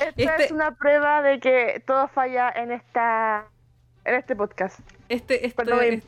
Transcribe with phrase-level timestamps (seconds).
[0.00, 3.46] Esta Este- es una prueba de que todo falla en esta
[4.04, 4.80] en este podcast.
[5.08, 6.02] Este, este,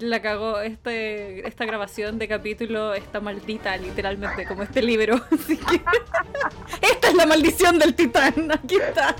[0.00, 5.14] la cagó, este, esta grabación de capítulo está maldita, literalmente, como este libro.
[5.30, 5.80] Así que-
[6.90, 9.14] esta es la maldición del titán, aquí está.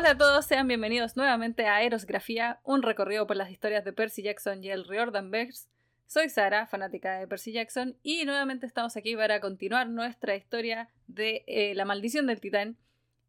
[0.00, 4.22] Hola a todos, sean bienvenidos nuevamente a Erosgrafía, un recorrido por las historias de Percy
[4.22, 5.68] Jackson y el Riordan Bears.
[6.06, 11.44] Soy Sara, fanática de Percy Jackson, y nuevamente estamos aquí para continuar nuestra historia de
[11.46, 12.78] eh, La maldición del titán.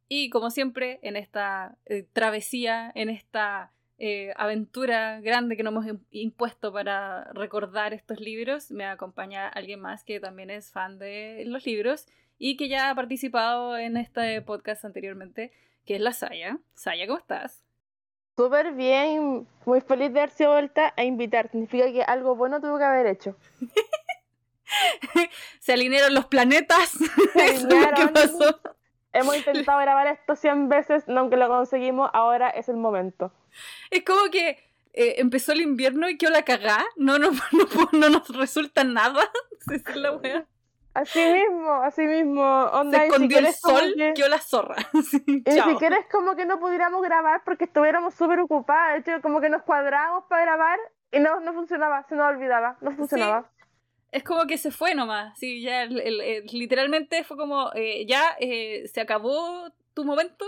[0.07, 5.85] Y como siempre, en esta eh, travesía, en esta eh, aventura grande que nos hemos
[5.88, 11.44] im- impuesto para recordar estos libros, me acompaña alguien más que también es fan de
[11.47, 12.05] los libros
[12.39, 15.52] y que ya ha participado en este podcast anteriormente
[15.85, 16.59] que es la Saya.
[16.73, 17.63] Saya, ¿cómo estás?
[18.37, 21.49] Súper bien, muy feliz de haberse vuelta a invitar.
[21.51, 23.35] Significa que algo bueno tuvo que haber hecho.
[25.59, 26.89] Se alinearon los planetas.
[26.89, 28.13] Se que alinearon.
[28.13, 28.59] pasó.
[29.13, 33.33] Hemos intentado grabar esto 100 veces, no aunque lo conseguimos, ahora es el momento.
[33.89, 36.83] Es como que eh, empezó el invierno y quedó la cagá.
[36.95, 39.29] No, no, no, no nos resulta nada.
[39.59, 40.47] Esa es la wea.
[40.94, 42.42] Así mismo, así mismo.
[42.44, 44.75] Onda, Se escondió el sol, que- quedó la zorra.
[45.09, 48.94] Sí, Y ni siquiera es como que no pudiéramos grabar porque estuviéramos súper ocupadas.
[48.94, 50.80] De hecho, como que nos cuadrábamos para grabar
[51.11, 53.50] y no, no funcionaba, se nos olvidaba, no funcionaba.
[54.11, 55.38] Es como que se fue nomás.
[55.39, 60.45] Sí, ya el- el- el- literalmente fue como, eh, ya eh, se acabó tu momento.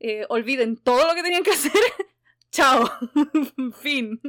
[0.00, 1.72] eh, olviden todo lo que tenían que hacer.
[2.52, 2.84] Chao.
[3.80, 4.20] fin.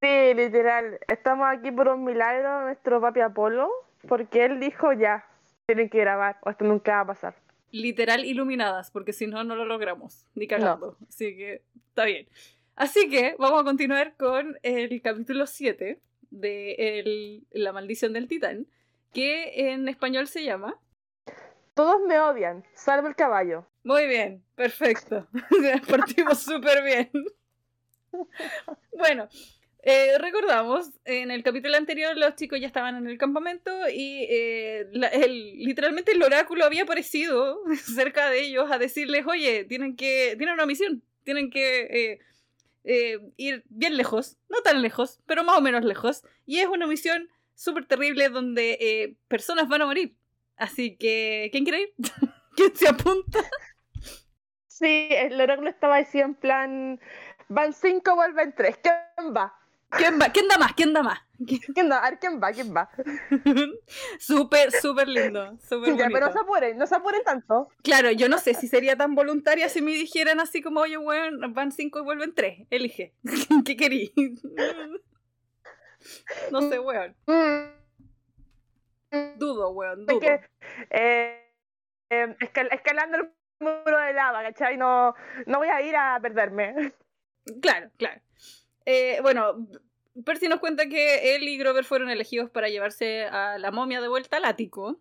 [0.00, 0.98] Sí, literal.
[1.08, 3.68] Estamos aquí por un milagro nuestro papi Apolo,
[4.08, 5.26] porque él dijo ya,
[5.66, 7.34] tienen que grabar, o esto nunca va a pasar.
[7.70, 10.98] literal iluminadas, porque si no, no lo logramos, ni cagando.
[11.08, 12.28] Así que está bien.
[12.76, 15.98] Así que vamos a continuar con el capítulo 7
[16.30, 18.66] de el- La maldición del titán,
[19.14, 20.78] que en español se llama.
[21.74, 23.66] Todos me odian, salvo el caballo.
[23.84, 25.26] Muy bien, perfecto.
[25.88, 27.10] Partimos súper bien.
[28.98, 29.28] Bueno,
[29.82, 34.86] eh, recordamos, en el capítulo anterior los chicos ya estaban en el campamento y eh,
[34.92, 37.58] la- el- literalmente el oráculo había aparecido
[37.96, 41.80] cerca de ellos a decirles, oye, tienen que, tienen una misión, tienen que
[42.12, 42.18] eh,
[42.84, 46.22] eh, ir bien lejos, no tan lejos, pero más o menos lejos.
[46.46, 50.14] Y es una misión súper terrible donde eh, personas van a morir.
[50.56, 51.94] Así que, ¿quién quiere ir?
[52.56, 53.40] ¿Quién se apunta?
[54.66, 57.00] Sí, el oráculo estaba así en plan,
[57.48, 59.54] van cinco, vuelven tres, ¿quién va?
[59.96, 60.28] ¿Quién va?
[60.32, 60.72] ¿Quién da más?
[60.74, 61.20] ¿Quién da más?
[61.74, 61.98] ¿Quién va?
[61.98, 62.52] A ver, ¿quién va?
[62.52, 62.88] ¿Quién va?
[64.18, 65.58] súper, súper lindo.
[65.68, 67.68] Súper Ya, pero no se apuren, no se apuren tanto.
[67.82, 71.52] Claro, yo no sé si sería tan voluntaria si me dijeran así como, oye, weón,
[71.52, 72.66] van cinco y vuelven tres.
[72.70, 73.14] Elige.
[73.66, 74.12] ¿Qué querí?
[76.50, 77.14] No sé, weón.
[79.36, 80.00] Dudo, weón.
[80.00, 80.20] Es Dudo.
[80.20, 80.40] que,
[80.90, 81.52] eh,
[82.10, 83.30] eh, escal- escalando el
[83.60, 84.76] muro de lava, ¿cachai?
[84.76, 85.14] No,
[85.46, 86.94] no voy a ir a perderme.
[87.60, 88.20] Claro, claro.
[88.86, 89.66] Eh, bueno,
[90.24, 94.08] Percy nos cuenta que él y Grover fueron elegidos para llevarse a la momia de
[94.08, 95.00] vuelta al ático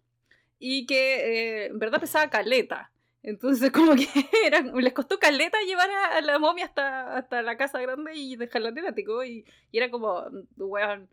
[0.59, 2.91] y que eh, en verdad pesaba caleta.
[3.23, 4.07] Entonces como que
[4.81, 8.69] les costó caleta llevar a, a la momia hasta, hasta la casa grande y dejarla
[8.69, 10.23] en el ático y, y era como,
[10.57, 11.09] weón,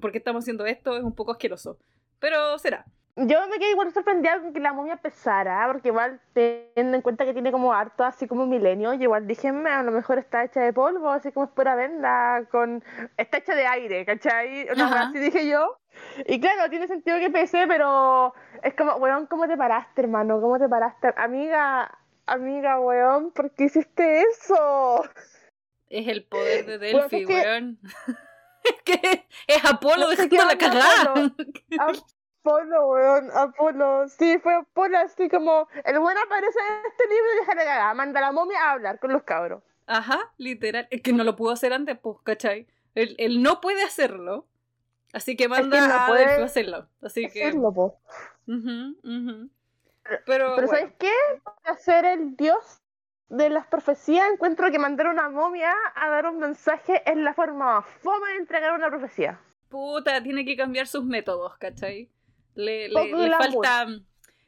[0.00, 0.96] ¿por qué estamos haciendo esto?
[0.96, 1.78] Es un poco asqueroso.
[2.18, 2.84] Pero será.
[3.26, 7.26] Yo me quedé igual sorprendida con que la momia pesara, porque igual teniendo en cuenta
[7.26, 10.42] que tiene como harto, así como milenio, yo igual dije, "Me, a lo mejor está
[10.44, 12.82] hecha de polvo, así como es pura venda, con...
[13.18, 14.64] está hecha de aire, ¿cachai?
[14.70, 15.76] Wea así dije yo.
[16.26, 18.32] Y claro, tiene sentido que pese, pero
[18.62, 20.40] es como, weón, ¿cómo te paraste, hermano?
[20.40, 21.12] ¿Cómo te paraste?
[21.16, 25.02] Amiga, amiga, weón, ¿por qué hiciste eso?
[25.90, 27.78] Es el poder de Bueno, Delphi, es que- weón.
[28.64, 31.14] es que es Apolo No sé dejando la cagada.
[32.40, 32.88] Apolo.
[32.88, 34.08] Weón, Apolo.
[34.08, 35.68] Sí, fue Apolo así como.
[35.84, 37.94] El bueno aparece en este libro y deja la cagada.
[37.94, 39.62] Manda a la momia a hablar con los cabros.
[39.86, 40.86] Ajá, literal.
[40.90, 42.66] Es que no lo pudo hacer antes, pues, ¿cachai?
[42.94, 44.46] Él, él no puede hacerlo.
[45.12, 46.88] Así que manda no a puede Delphi a hacerlo.
[47.02, 47.44] Así que.
[47.44, 48.00] Hacerlo, po.
[48.46, 49.50] Ujú, ujú.
[50.04, 51.12] Pero, Pero bueno, ¿sabes qué?
[51.44, 52.80] Para ser el dios
[53.28, 57.80] de las profecías, encuentro que mandar una momia a dar un mensaje es la forma
[57.80, 59.38] más fome de entregar una profecía.
[59.68, 62.08] puta, tiene que cambiar sus métodos, ¿cachai?
[62.54, 63.86] Le, le, falta.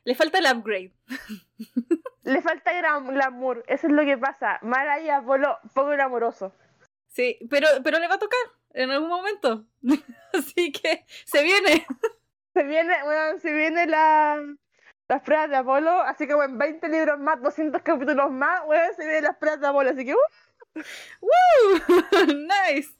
[0.04, 0.92] Le falta el upgrade.
[2.24, 4.60] Le falta glamour, eso es lo que pasa.
[4.62, 6.54] Mara y Apolo, poco glamoroso.
[7.08, 8.38] Sí, pero, pero le va a tocar.
[8.74, 9.66] en algún momento.
[10.32, 11.84] Así que se viene.
[12.54, 14.40] Se viene, bueno, se viene la,
[15.08, 19.04] las pruebas de Apolo, así que bueno, 20 libros más, 200 capítulos más, bueno, se
[19.04, 20.18] vienen las pruebas de Apolo, así que ¡uh!
[21.22, 22.26] ¡Woo!
[22.26, 22.90] nice.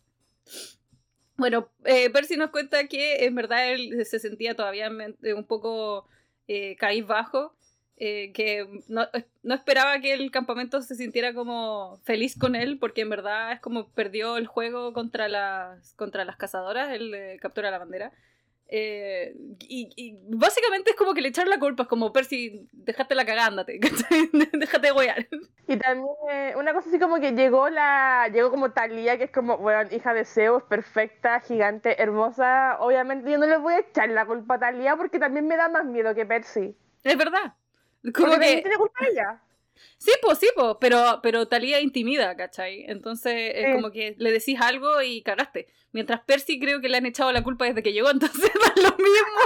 [1.42, 6.06] Bueno, eh, Percy nos cuenta que en verdad él se sentía todavía un poco
[6.46, 7.56] eh, bajo,
[7.96, 9.08] eh, que no,
[9.52, 13.88] esperaba que el campamento se sintiera como feliz con él, porque en verdad es como
[13.88, 18.12] perdió el juego contra las, contra las cazadoras, el captura la bandera.
[18.74, 19.34] Eh,
[19.68, 23.80] y, básicamente es como que le echaron la culpa, es como Percy, déjate la cagándate,
[24.52, 25.28] déjate de wear.
[25.82, 29.58] También eh, una cosa así como que llegó la llegó como Talía, que es como,
[29.58, 32.76] bueno, hija de Zeus, perfecta, gigante, hermosa.
[32.79, 35.69] Obviamente yo no le voy a echar la culpa a Talía porque también me da
[35.69, 36.76] más miedo que Percy.
[37.02, 37.55] Es verdad.
[38.14, 38.62] Como que...
[38.62, 39.40] tiene culpa ella.
[39.98, 42.84] Sí, pues, sí, pues, pero, pero Talía intimida, ¿cachai?
[42.88, 45.69] Entonces es como que le decís algo y cagaste.
[45.92, 48.90] Mientras Percy creo que le han echado la culpa desde que llegó, entonces es lo
[48.96, 49.40] mismo.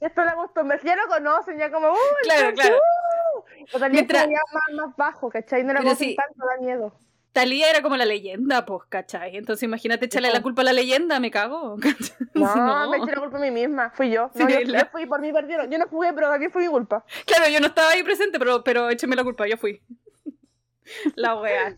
[0.00, 1.96] Esto le gustó, ya lo conocen, ya como, ¡uh!
[2.22, 2.76] Claro, claro.
[2.76, 3.76] Uh!
[3.76, 4.26] O Mientras...
[4.26, 5.64] más, más bajo, ¿cachai?
[5.64, 6.94] No le conocen tanto, da miedo.
[7.32, 9.36] Talía era como la leyenda, pues, ¿cachai?
[9.36, 11.76] Entonces imagínate echarle la culpa a la leyenda, me cago.
[12.34, 14.30] No, me eché la culpa a mí misma, fui yo.
[14.34, 15.70] No, yo, fui por mí perdieron.
[15.70, 17.04] Yo no jugué, pero también fue mi culpa.
[17.26, 19.80] Claro, yo no estaba ahí presente, pero, pero écheme la culpa, yo fui.
[21.16, 21.76] la wea.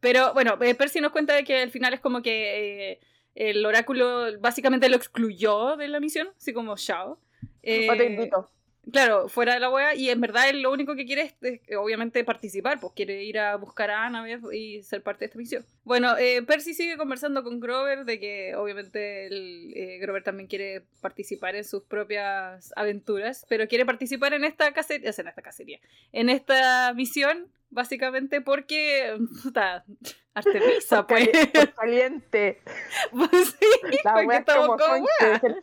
[0.00, 3.00] Pero bueno, eh, Percy nos cuenta de que al final es como que eh,
[3.34, 7.18] el oráculo básicamente lo excluyó de la misión, así como chao.
[7.62, 8.50] Eh, te invito.
[8.90, 12.24] Claro, fuera de la wea, y en verdad él lo único que quiere es, obviamente
[12.24, 15.64] participar, pues quiere ir a buscar a Annabeth y ser parte de esta misión.
[15.84, 20.82] Bueno, eh, Percy sigue conversando con Grover de que obviamente el, eh, Grover también quiere
[21.00, 25.80] participar en sus propias aventuras, pero quiere participar en esta cacería, en esta cacería,
[26.10, 29.84] en esta misión, básicamente porque, puta,
[30.34, 31.28] Artemisa, pues.
[31.52, 32.60] Por caliente.
[33.12, 34.76] Pues sí, la wea es como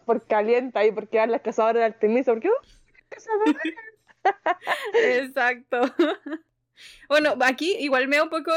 [0.06, 2.50] por caliente ahí, porque las cazadoras de Artemisa, ¿por qué?
[4.94, 5.82] Exacto.
[7.08, 8.52] Bueno, aquí igual me da un poco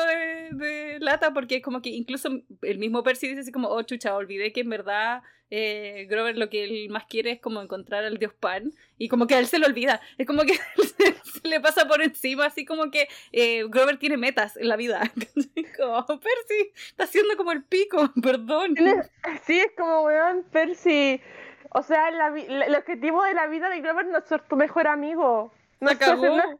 [0.52, 4.14] de, lata porque es como que incluso el mismo Percy dice así como, oh chucha,
[4.14, 8.18] olvidé que en verdad eh, Grover lo que él más quiere es como encontrar al
[8.18, 10.54] dios Pan y como que a él se lo olvida, es como que
[10.96, 15.12] se, le pasa por encima, así como que eh, Grover tiene metas en la vida.
[15.76, 18.76] como, Percy, está haciendo como el pico, perdón.
[19.44, 21.20] Sí, es como, weón, Percy
[21.74, 25.52] o sea, el objetivo de la vida de Grover no es ser tu mejor amigo.
[25.80, 25.98] No, es,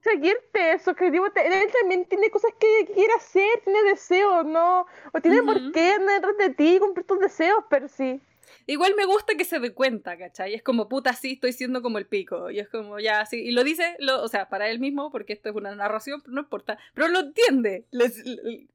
[0.00, 4.84] seguirte, su objetivo él también tiene cosas que, quiere hacer, tiene deseos, ¿no?
[5.12, 8.20] O tiene por qué andar detrás de ti y cumplir tus deseos, Percy.
[8.66, 10.54] Igual me gusta que se dé cuenta, ¿cachai?
[10.54, 12.50] Es como, puta, sí, estoy siendo como el pico.
[12.50, 13.42] Y es como, ya, sí.
[13.42, 16.42] Y lo dice, lo, o sea, para él mismo, porque esto es una narración, no
[16.42, 16.78] importa.
[16.94, 17.86] Pero lo entiende.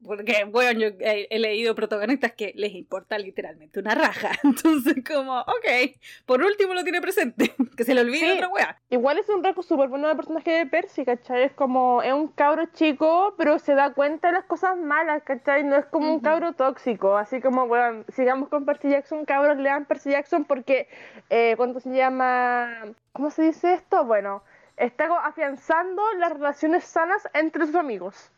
[0.04, 4.31] porque, bueno, yo he, leído protagonistas que les importa literalmente una raja.
[4.44, 7.54] Entonces, como, ok, por último lo tiene presente.
[7.78, 8.81] que se le olvide otra wea.
[8.90, 11.44] Igual es un rasgo súper bueno del personaje de Percy, ¿cachai?
[11.44, 15.64] Es como, es un cabro chico, pero se da cuenta de las cosas malas, ¿cachai?
[15.64, 17.18] No es como un cabro tóxico.
[17.18, 20.88] Así como, bueno, sigamos con Percy Jackson, cabros lean Percy Jackson porque,
[21.30, 22.94] eh, ¿cuánto se llama?
[23.13, 24.06] ¿Cómo se dice esto?
[24.06, 24.44] Bueno,
[24.77, 28.31] está afianzando las relaciones sanas entre sus amigos.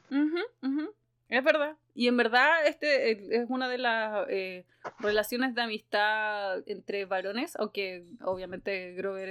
[1.29, 1.75] Es verdad.
[1.93, 4.65] Y en verdad, este eh, es una de las eh,
[4.99, 9.29] relaciones de amistad entre varones, aunque obviamente Grover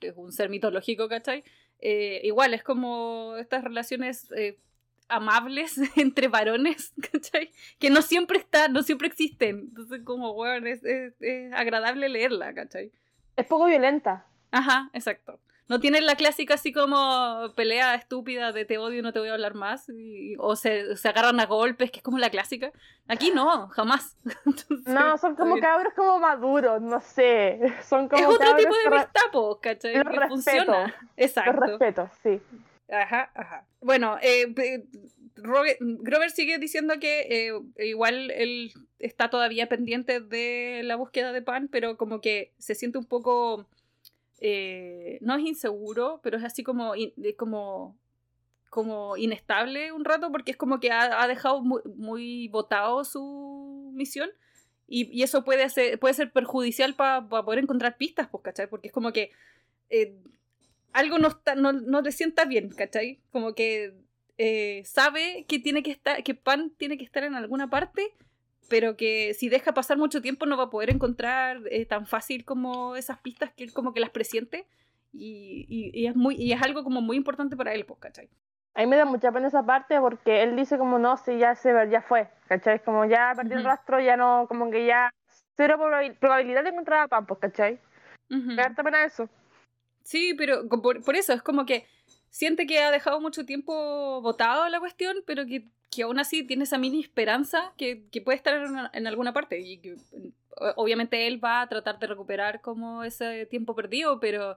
[0.00, 1.44] es, un ser mitológico, ¿cachai?
[2.22, 4.28] igual, es como estas relaciones
[5.08, 7.50] amables entre varones, ¿cachai?
[7.78, 9.66] Que no siempre están, no siempre existen.
[9.68, 10.82] Entonces, como, bueno, es,
[11.52, 12.92] agradable leerla, ¿cachai?
[13.36, 14.26] Es poco violenta.
[14.50, 15.40] Ajá, exacto.
[15.66, 19.32] No tiene la clásica así como pelea estúpida de te odio, no te voy a
[19.32, 19.86] hablar más.
[20.38, 22.70] o se, agarran a golpes, que es como la clásica.
[23.08, 24.18] Aquí no, jamás.
[24.86, 27.60] no, son como cabros como maduros, no sé.
[27.82, 29.94] Son como es otro tipo de amistad, ¿cachai?
[29.94, 30.94] que funciona.
[31.16, 31.52] Exacto.
[31.52, 32.42] Los respeto, sí.
[32.88, 33.66] Ajá, ajá.
[33.80, 34.52] Bueno, eh,
[35.36, 41.68] Grover sigue diciendo que eh, igual él está todavía pendiente de la búsqueda de Pan,
[41.68, 43.66] pero como que se siente un poco...
[44.40, 46.92] Eh, no es inseguro, pero es así como,
[47.38, 47.96] como,
[48.68, 54.30] como inestable un rato porque es como que ha, dejado muy, muy botado su misión.
[54.86, 58.42] Y, eso puede ser, puede ser perjudicial para poder encontrar pistas, pues.
[58.68, 59.30] Porque es como que
[60.94, 63.20] algo no, está, no, no le sienta bien, ¿cachai?
[63.30, 63.92] Como que
[64.38, 68.14] eh, sabe que tiene que estar, que Pan tiene que estar en alguna parte,
[68.70, 72.44] pero que si deja pasar mucho tiempo no va a poder encontrar eh, tan fácil
[72.44, 74.66] como esas pistas que él como que las presiente.
[75.12, 78.28] Y, y, es muy, y es algo como muy importante para él, pues, ¿cachai?
[78.74, 81.54] A mí me da mucha pena esa parte porque él dice como no, si ya
[81.54, 82.82] se ya fue, ¿cachai?
[82.82, 83.68] Como ya perdí el Ujú.
[83.68, 85.12] rastro, ya no, como que ya
[85.56, 87.78] cero probabil- probabilidad de encontrar a Pampos, ¿cachai?
[88.30, 88.40] Ujú.
[88.48, 89.28] Me da harta pena eso.
[90.04, 91.86] Sí, pero por, por eso es como que
[92.30, 96.64] siente que ha dejado mucho tiempo votado la cuestión, pero que, que aún así tiene
[96.64, 99.60] esa mini esperanza que, que puede estar en, en alguna parte.
[99.60, 99.96] Y que
[100.76, 104.56] obviamente él va a tratar de recuperar como ese tiempo perdido, pero,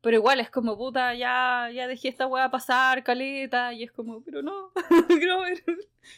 [0.00, 4.22] pero igual es como, puta, ya, ya dejé esta weá pasar, caleta, y es como,
[4.22, 4.72] pero no,
[5.08, 5.62] Grover,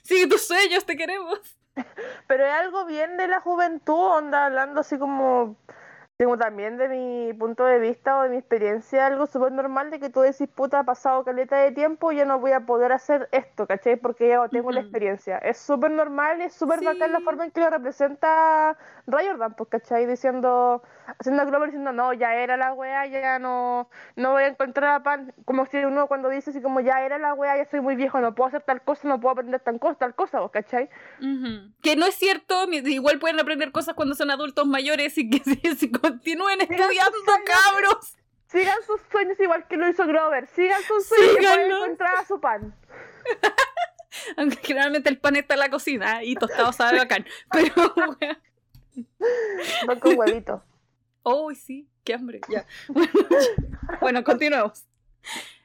[0.03, 1.39] sigue tus sueños, te queremos.
[2.27, 5.57] Pero es algo bien de la juventud, onda, hablando así como,
[6.25, 9.99] como también de mi punto de vista o de mi experiencia, algo súper normal de
[10.00, 13.29] que tú decís, puta, ha pasado caleta de tiempo, ya no voy a poder hacer
[13.33, 13.97] esto, ¿cachai?
[13.97, 14.87] Porque ya tengo la Ujú.
[14.89, 15.39] experiencia.
[15.39, 17.25] Es súper normal y es súper bacán la Sí.
[17.25, 20.07] forma en que lo representa Riordan, pues, ¿cachai?
[20.07, 20.83] Diciendo,
[21.19, 25.03] haciendo Glover diciendo, no, ya era la wea, ya no, no voy a encontrar a
[25.03, 25.33] Pan.
[25.45, 28.21] Como si uno cuando dice así como, ya era la wea, ya soy muy viejo,
[28.21, 30.89] no puedo hacer tal cosa, no puedo aprender tal cosa, tal cosa, ¿vos cachai?
[31.19, 31.71] Ujú.
[31.83, 35.39] Que no es cierto, igual pueden aprender cosas cuando son adultos mayores y que
[35.77, 38.17] si continúen Sigan estudiando, cabros.
[38.47, 40.49] Sigan sus sueños igual que lo hizo Grover.
[40.49, 41.85] Sigan sus sueños Síganlo.
[41.85, 42.75] encontrar a su pan.
[44.37, 47.25] Aunque generalmente el pan está en la cocina y tostado sabe bacán.
[47.52, 48.40] Pero, wea.
[49.87, 50.64] No con huevito.
[51.23, 52.40] Oh, sí, qué hambre.
[52.49, 52.67] Ya.
[52.88, 53.12] Bueno,
[54.00, 54.85] bueno, continuemos.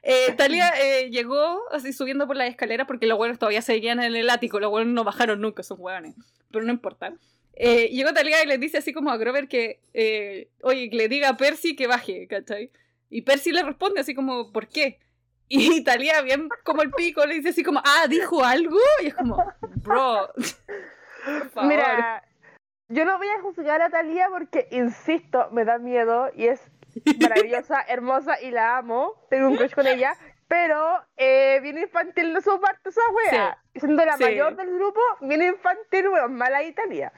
[0.02, 4.14] Eh, Talia eh, llegó así subiendo por las escaleras porque los hueones todavía seguían en
[4.14, 4.60] el ático.
[4.60, 6.14] Los hueones no bajaron nunca, son hueones.
[6.52, 7.14] Pero no importa.
[7.58, 11.08] Eh, llegó Talia y le dice así como a Grover que, eh, oye, que le
[11.08, 12.70] diga a Percy que baje, ¿cachai?
[13.08, 15.00] Y Percy le responde así como, ¿por qué?
[15.48, 18.76] Y Talia, bien como el pico, le dice así como, ah, ¿dijo algo?
[19.02, 19.36] Y es como,
[19.76, 20.28] bro,
[21.24, 21.68] por favor.
[21.68, 22.24] Mira,
[22.88, 26.60] yo no voy a juzgar a Talía porque, insisto, me da miedo y es
[27.20, 29.14] maravillosa, hermosa y la amo.
[29.30, 30.16] Tengo un crush con ella.
[30.48, 33.58] Pero eh, bien infantil no su parte esa wea.
[33.74, 34.24] Siendo la sí.
[34.24, 37.12] mayor del grupo, bien infantil, weón, mala Italia.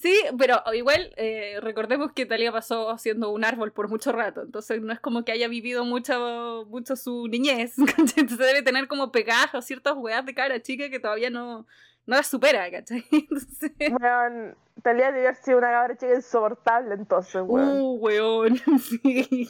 [0.00, 4.80] Sí, pero igual eh, recordemos que Talia pasó siendo un árbol por mucho rato, entonces
[4.80, 7.74] no es como que haya vivido mucho, mucho su niñez,
[8.16, 11.66] entonces debe tener como pegadas ciertas weas de cara chica que todavía no,
[12.06, 13.04] no las supera, ¿cachai?
[13.12, 17.80] Entonces, Weón, Talía debe haber sido una cabra chica insoportable entonces, weón.
[17.80, 19.48] uh, weón, sí.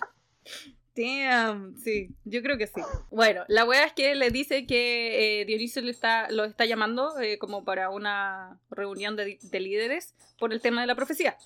[0.98, 2.80] Damn, sí, yo creo que sí.
[3.10, 7.20] Bueno, la wea es que le dice que eh, Dionisio le está, lo está llamando
[7.20, 11.36] eh, como para una reunión de, de líderes por el tema de la profecía.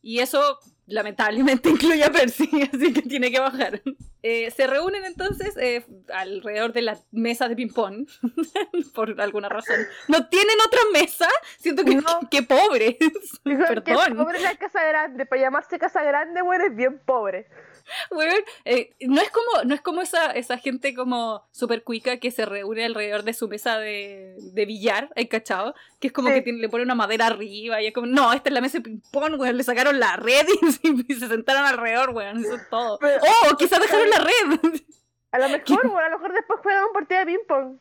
[0.00, 3.80] Y eso lamentablemente incluye a Percy, así que tiene que bajar.
[4.22, 8.06] Eh, se reúnen entonces eh, alrededor de la mesa de ping-pong,
[8.94, 9.76] por alguna razón.
[10.08, 11.28] ¿No tienen otra mesa?
[11.58, 12.20] Siento que, No.
[12.30, 14.16] que, que Perdón.
[14.16, 17.48] pobre la casa grande, para llamarse casa grande, weón, es bien pobre.
[18.10, 22.30] Weón, eh, no es como, no es como esa, esa gente como super cuica que
[22.30, 25.74] se reúne alrededor de su mesa de, de billar, ¿hay cachado?
[26.00, 26.34] Que es como Sí.
[26.34, 28.78] que tiene- le pone una madera arriba y es como, no, esta es la mesa
[28.78, 30.46] de ping-pong, weón, le sacaron la red
[30.82, 32.98] y, y se sentaron alrededor, weón, eso es todo.
[32.98, 34.80] Pero- ¡Oh, quizás dejaron la red!
[35.32, 37.78] A lo mejor, weón, a lo mejor después juegan un partido de ping-pong.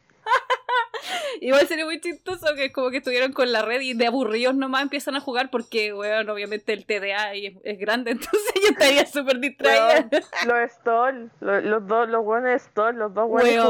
[1.42, 4.56] Igual sería muy chistoso que es como que estuvieron con la red y de aburridos
[4.56, 9.06] nomás empiezan a jugar porque, weón, obviamente el TDA es, es grande, entonces yo estaría
[9.06, 10.08] súper distraída.
[10.46, 13.68] Los Stoll, los, los dos, los buenos Stoll, los dos buenos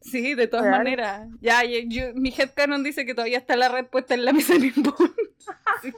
[0.00, 0.78] sí, de todas Real.
[0.78, 1.28] maneras.
[1.40, 4.54] Ya, yo, yo- mi headcanon dice que todavía está la red puesta en la mesa
[4.54, 5.10] de ping-pong.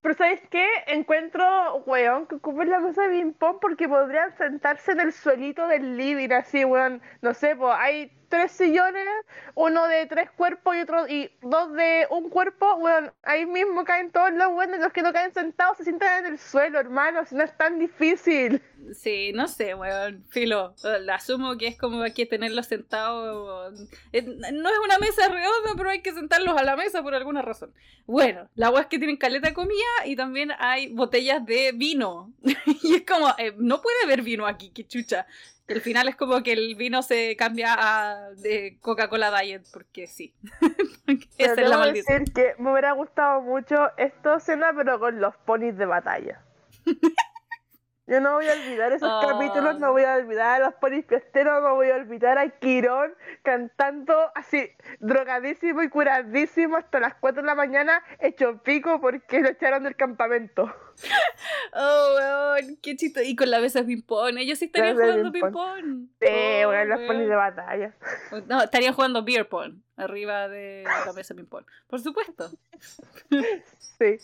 [0.00, 0.64] Pero ¿sabes qué?
[0.86, 5.96] Encuentro, weón, que ocupen la mesa de ping-pong porque podrían sentarse en el suelito del
[5.96, 7.02] living, así, weón.
[7.20, 9.06] No sé, pues hay tres sillones,
[9.54, 13.12] uno de tres cuerpos y otro, y dos de un cuerpo, weón.
[13.22, 16.38] Ahí mismo caen todos los weones, los que no caen sentados se sientan en el
[16.38, 18.62] suelo, hermano, si no es tan difícil.
[18.94, 20.24] Sí, no sé, weón.
[20.28, 20.74] Filo,
[21.12, 23.80] asumo que es como hay que tenerlos sentados.
[24.12, 27.72] No es una mesa redonda, pero hay que sentarlos a la mesa por alguna razón.
[28.06, 32.32] Bueno, la weá es que tienen caleta comida y también hay botellas de vino.
[32.82, 35.26] y es como, eh, no puede haber vino aquí, qué chucha.
[35.68, 40.34] Al final es como que el vino se cambia a de Coca-Cola Diet, porque sí.
[41.06, 42.24] Porque Esa es la maldición.
[42.24, 46.42] decir que me hubiera gustado mucho esta escena, pero con los ponis de batalla.
[48.08, 49.20] Yo no voy a olvidar esos Ah.
[49.28, 53.12] capítulos, no voy a olvidar a los ponis fiesteros, no voy a olvidar a Quirón
[53.42, 59.50] cantando así, drogadísimo y curadísimo hasta las 4 de la mañana, hecho pico porque lo
[59.50, 60.72] echaron del campamento.
[61.74, 63.22] Oh, weón, qué chiste.
[63.24, 64.36] Y con la mesa de ping-pong.
[64.38, 66.08] Ellos sí estarían jugando ping-pong.
[66.20, 66.26] Sí,
[66.64, 67.06] Oh, bueno, los weón.
[67.08, 67.94] ponis de batalla.
[68.48, 71.64] No, estarían jugando beer pong arriba de la mesa de ping-pong.
[71.86, 72.50] Por supuesto.
[73.30, 74.16] Sí.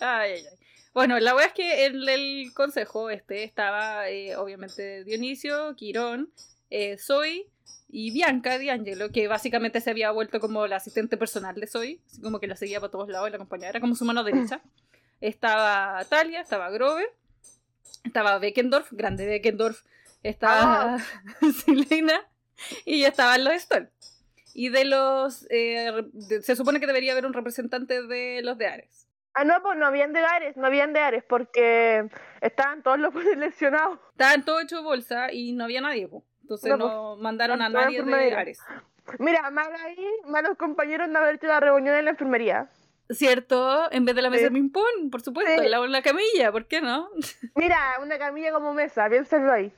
[0.00, 0.65] Ay, ay, ay.
[0.96, 6.30] Bueno, la verdad es que en el consejo este estaba, eh, obviamente, Dionisio, Quirón,
[6.70, 7.46] eh, Zoe
[7.90, 12.22] y Bianca D'Angelo, que básicamente se había vuelto como la asistente personal de Zoe, así
[12.22, 14.62] como que la seguía para todos lados y la acompañaba, era como su mano derecha.
[15.20, 17.10] Estaba Talia, estaba Grover,
[18.02, 19.82] estaba Beckendorf, grande Beckendorf,
[20.22, 21.04] estaba Ah.
[21.66, 22.26] Silena
[22.86, 23.90] y estaban los Stoll.
[24.54, 25.46] Y de los.
[25.50, 29.05] eh, de- se supone que debería haber un representante de los de Ares.
[29.38, 32.08] Ah, no, pues no habían de Ares, no habían de Ares, porque
[32.40, 33.98] estaban todos los lesionados.
[34.12, 36.24] Estaban todos hechos bolsa y no había nadie, po.
[36.42, 38.34] Entonces No, no, mandaron a nadie de.
[38.34, 38.58] Ares.
[39.18, 42.70] Mira, mal ahí, malos compañeros no haber hecho la reunión en la enfermería.
[43.10, 43.92] ¿Cierto?
[43.92, 44.48] En vez de la mesa Sí.
[44.48, 45.68] de ping-pong, por supuesto, Sí.
[45.68, 47.08] la camilla, ¿por qué no?
[47.54, 49.72] Mira, una camilla como mesa, piénsalo ahí.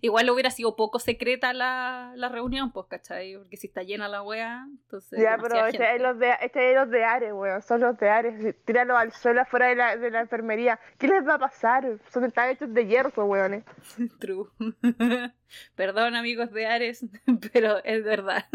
[0.00, 3.36] Igual hubiera sido poco secreta la, la reunión, pues, ¿cachai?
[3.36, 5.20] Porque si está llena la wea, entonces.
[5.20, 6.02] ya, pero este es gente.
[6.02, 8.56] los de, este es los de Ares, weón, son los de Ares.
[8.64, 10.78] Tíralo al suelo afuera de la, de la enfermería.
[10.98, 11.98] ¿Qué les va a pasar?
[12.12, 13.64] Son están hechos de hierro, weones.
[14.20, 14.48] True.
[15.74, 17.04] Perdón, amigos de Ares,
[17.52, 18.46] pero es verdad.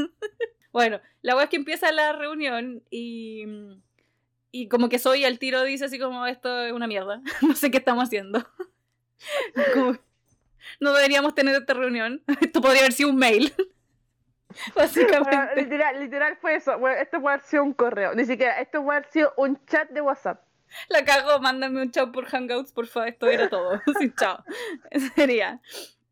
[0.71, 3.45] bueno, la wea es que empieza la reunión y.
[4.55, 7.21] Y como que soy al tiro dice así como esto es una mierda.
[7.41, 8.45] no sé qué estamos haciendo.
[9.73, 9.97] Como,
[10.79, 12.21] no deberíamos tener esta reunión.
[12.41, 13.53] Esto podría haber sido un mail.
[14.75, 15.55] Bueno, Básicamente.
[15.63, 16.77] literal, literal fue eso.
[16.77, 18.13] Bueno, esto puede haber sido un correo.
[18.13, 20.43] Ni siquiera, esto puede haber sido un chat de WhatsApp.
[20.89, 23.09] La cago, mándame un chao por Hangouts, por favor.
[23.09, 23.81] Esto era todo.
[23.99, 24.43] Sin chao.
[25.15, 25.59] Sería.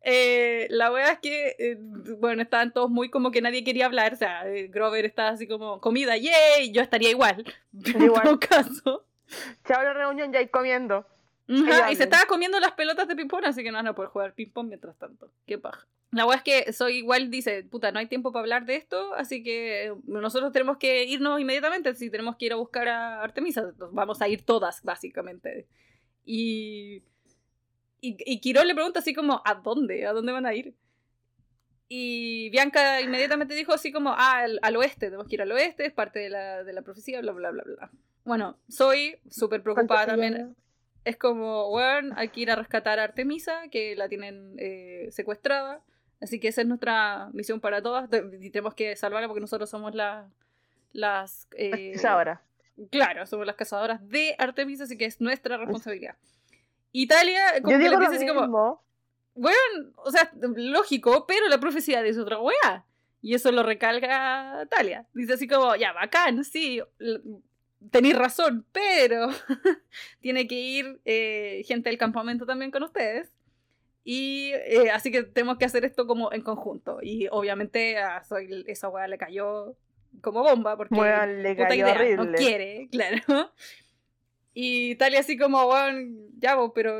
[0.02, 1.76] Eh, la wea es que, eh,
[2.18, 4.14] bueno, estaban todos muy como que nadie quería hablar.
[4.14, 6.72] O sea, eh, Grover estaba así como, comida, yay.
[6.72, 7.44] Yo estaría igual.
[7.84, 8.22] Pero en Igual.
[8.24, 9.06] todo caso.
[9.68, 11.06] Chao la reunión, ya hay comiendo.
[11.48, 14.10] Ajá, y se estaba comiendo las pelotas de ping-pong, así que no van a poder
[14.10, 15.30] jugar ping-pong mientras tanto.
[15.46, 15.86] Qué paja.
[16.12, 19.14] La wea es que soy igual dice, puta, no hay tiempo para hablar de esto,
[19.14, 23.72] así que nosotros tenemos que irnos inmediatamente, si tenemos que ir a buscar a Artemisa,
[23.92, 25.66] vamos a ir todas, básicamente.
[26.24, 27.02] Y,
[28.00, 30.06] y, y Quirón le pregunta así como, ¿a dónde?
[30.06, 30.74] ¿A dónde van a ir?
[31.88, 35.86] Y Bianca inmediatamente dijo así como, ah, al, al oeste, tenemos que ir al oeste,
[35.86, 37.90] es parte de la, de la profecía, bla, bla, bla, bla.
[38.24, 40.56] Bueno, soy súper preocupada ¿Cuánto se también?
[41.04, 45.80] Es como, bueno, hay que ir a rescatar a Artemisa, que la tienen eh, secuestrada.
[46.20, 48.08] Así que esa es nuestra misión para todas.
[48.40, 50.28] Y tenemos que salvarla porque nosotros somos la-
[50.92, 51.48] las...
[51.56, 52.42] eh, ahora.
[52.90, 56.16] Claro, somos las cazadoras de Artemisa, así que es nuestra responsabilidad.
[56.92, 58.82] Italia, como Yo que digo le lo dice así como,
[59.34, 59.58] bueno,
[59.96, 62.84] o sea, lógico, pero la profecía dice otra weá.
[63.20, 65.06] Y eso lo recalca Talia.
[65.14, 66.82] Dice así como, ya, bacán, sí,
[67.90, 69.28] tenéis razón, pero
[70.20, 73.32] tiene que ir eh, gente del campamento también con ustedes.
[74.04, 76.98] Y eh, así que tenemos que hacer esto como en conjunto.
[77.02, 79.76] Y obviamente a Zoe esa weá le cayó
[80.20, 82.30] como bomba porque Weón, le puta cayó idea, horrible.
[82.30, 83.52] no quiere, claro.
[84.54, 86.98] Y Talia así como, bueno, ya vos, pero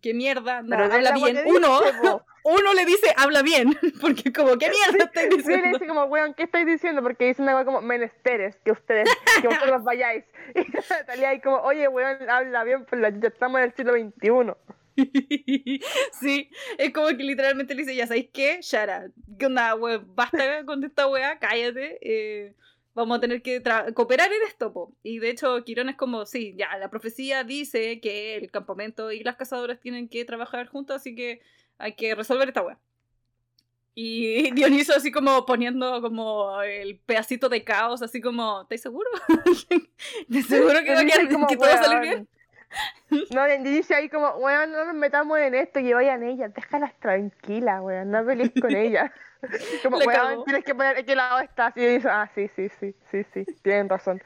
[0.00, 1.38] qué mierda, no, Pero habla la bien.
[1.46, 2.00] Uno, dice.
[2.44, 5.78] Uno le dice, habla bien, porque como, ¿qué mierda estáis Sí, le diciendo?
[5.78, 7.02] dice como, weón, ¿qué estáis diciendo?
[7.02, 9.08] Porque dice una weá como menesteres, que ustedes,
[9.40, 10.24] que vosotros vayáis.
[10.54, 14.54] Y Natalia ahí como, oye, weón, habla bien, pues ya estamos en el siglo XXI.
[16.20, 20.14] sí, es como que literalmente le dice, ya sabéis qué, Shara, ¿qué onda, weón?
[20.14, 22.54] Basta con esta weá, cállate, eh,
[22.94, 23.62] vamos a tener que
[23.94, 24.94] cooperar en esto, po.
[25.02, 29.22] Y de hecho, Quirón es como, sí, ya, la profecía dice que el campamento y
[29.22, 31.40] las cazadoras tienen que trabajar juntos, así que
[31.80, 32.78] hay que resolver esta weá.
[33.94, 39.12] Y Dioniso así como poniendo como el pedacito de caos, así como, ¿estáis seguros?
[40.28, 42.28] ¿Estás seguro que, va a como, que todo va a salir bien?
[43.34, 47.80] No, dice ahí como, weón, no nos metamos en esto, que vayan ellas, déjalas tranquilas,
[47.82, 49.10] weón, no pelees con ellas.
[49.82, 51.76] Como, weón, tienes que poner en qué lado estás.
[51.76, 54.22] Y dice, ah, sí, sí, sí, sí, sí, tienen razón.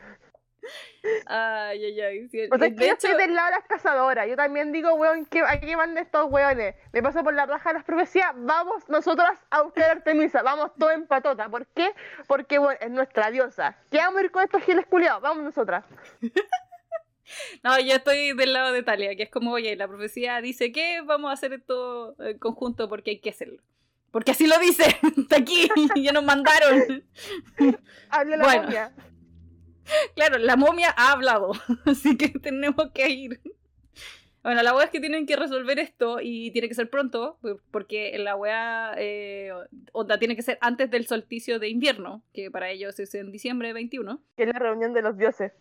[1.27, 2.29] Ay, ay, ay.
[2.29, 4.29] sí, O sea, y es que yo estoy del lado de las cazadoras.
[4.29, 6.75] Yo también digo, weón, ¿qué, ¿a qué van estos weones?
[6.93, 8.33] Me paso por la raja de las profecías.
[8.37, 10.43] Vamos nosotras a buscar a Artemisa.
[10.43, 11.49] Vamos todo en patota.
[11.49, 11.93] ¿Por qué?
[12.27, 13.77] Porque, bueno, es nuestra diosa.
[13.91, 15.23] ¿Qué vamos a ir con estos giles culiados?
[15.23, 15.85] Vamos nosotras.
[17.63, 21.01] no, yo estoy del lado de Talia, que es como, oye, la profecía dice que
[21.03, 23.63] vamos a hacer esto en conjunto porque hay que hacerlo.
[24.15, 24.85] Porque así lo dice,
[25.19, 27.03] está aquí, ya nos mandaron.
[28.11, 28.69] Hable la Bueno.
[30.15, 31.53] Claro, la momia ha hablado,
[31.85, 33.41] así que tenemos que ir.
[34.43, 37.39] Bueno, la weá es que tienen que resolver esto y tiene que ser pronto,
[37.71, 39.51] porque la weá, eh,
[39.93, 43.73] onda, tiene que ser antes del solsticio de invierno, que para ellos es en diciembre
[43.73, 44.23] 21.
[44.37, 45.53] Que es la reunión de los dioses.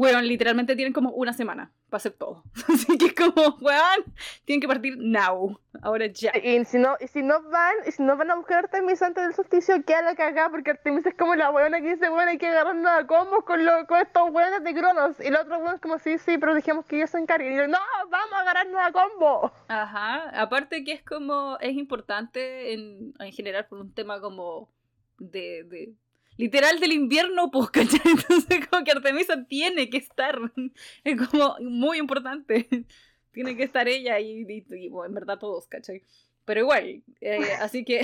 [0.00, 2.42] Bueno, literalmente tienen como una semana para hacer todo.
[2.72, 4.14] Así que es como, weón,
[4.46, 5.60] tienen que partir now.
[5.82, 6.32] Ahora ya.
[6.42, 9.04] Y si no, y si no van, y si no van a buscar a Artemisa
[9.04, 12.30] antes del solsticio, queda la cagada, porque Artemisa es como la weona que dice, bueno,
[12.30, 15.16] hay que agarrarnos a combos con, lo, con estos weones de Cronos.
[15.20, 17.52] Y el otro weón es como, sí, sí, pero dijimos que ellos se encarguen.
[17.52, 19.52] Y yo, no, vamos a agarrarnos a combo.
[19.68, 24.72] Ajá, aparte que es como, es importante en, en general por un tema como
[25.18, 25.94] de, de
[26.40, 28.00] literal del invierno, pues, ¿cachai?
[28.04, 30.38] Entonces como que Artemisa tiene que estar,
[31.04, 32.66] es como muy importante,
[33.32, 36.02] tiene que estar ella y, en verdad todos, ¿cachai?
[36.44, 38.00] Pero igual, eh, así que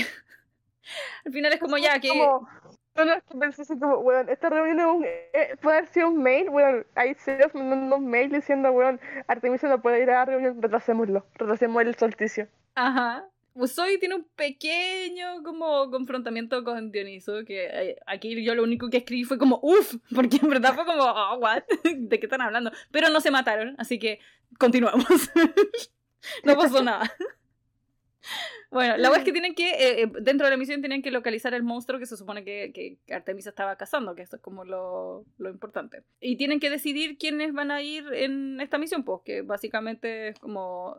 [1.25, 2.15] al final es como ya que...
[2.15, 6.23] No, no, es que pensé así como, weón, esta reunión eh, puede haber sido un
[6.23, 10.25] mail, weón, hay serios mandando un mail diciendo, weón, Artemisa no puede ir a la
[10.25, 12.49] reunión, retrasémoslo, retrasemos el solsticio.
[12.75, 13.29] Ajá.
[13.57, 18.99] Usoi tiene un pequeño como confrontamiento con Dioniso, que eh, aquí yo lo único que
[18.99, 22.71] escribí fue como, uff, porque en verdad fue como, oh, what, ¿de qué están hablando?
[22.91, 24.21] Pero no se mataron, así que
[24.59, 25.07] continuamos.
[26.45, 27.11] no pasó nada.
[28.71, 31.11] Bueno, la verdad es que tienen que, eh, eh, dentro de la misión tienen que
[31.11, 34.65] localizar el monstruo que se supone que, que Artemisa estaba cazando, que esto es como
[34.65, 36.03] lo, lo, importante.
[36.21, 40.39] Y tienen que decidir quiénes van a ir en esta misión, pues, que básicamente es
[40.41, 40.97] como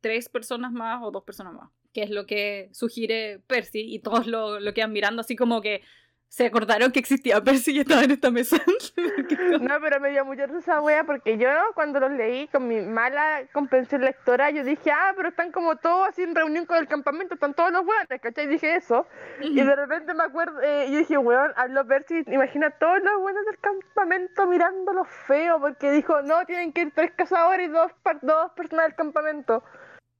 [0.00, 4.26] tres personas más o dos personas más, que es lo que sugiere Percy y todos
[4.26, 5.82] lo, lo quedan mirando así como que
[6.28, 8.56] se acordaron que existía Percy y estaba en esta mesa.
[9.60, 12.80] no, pero me dio mucha risa esa wea porque yo cuando los leí con mi
[12.80, 16.88] mala comprensión lectora, yo dije, ah, pero están como todos así en reunión con el
[16.88, 18.46] campamento, están todos los weones, ¿cachai?
[18.48, 19.06] Dije eso.
[19.40, 23.44] Y de repente me acuerdo, eh, yo dije, weón, habló Percy, imagina todos los buenos
[23.46, 28.52] del campamento mirándolo feo, porque dijo, no, tienen que ir tres cazadores y dos, dos
[28.52, 29.62] personas del campamento.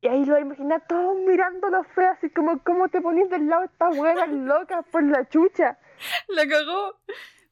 [0.01, 3.67] Y ahí lo imagina todos mirándolo feo, así como, ¿cómo te ponías del lado de
[3.67, 5.79] estas weas locas por la chucha?
[6.29, 6.99] La cagó.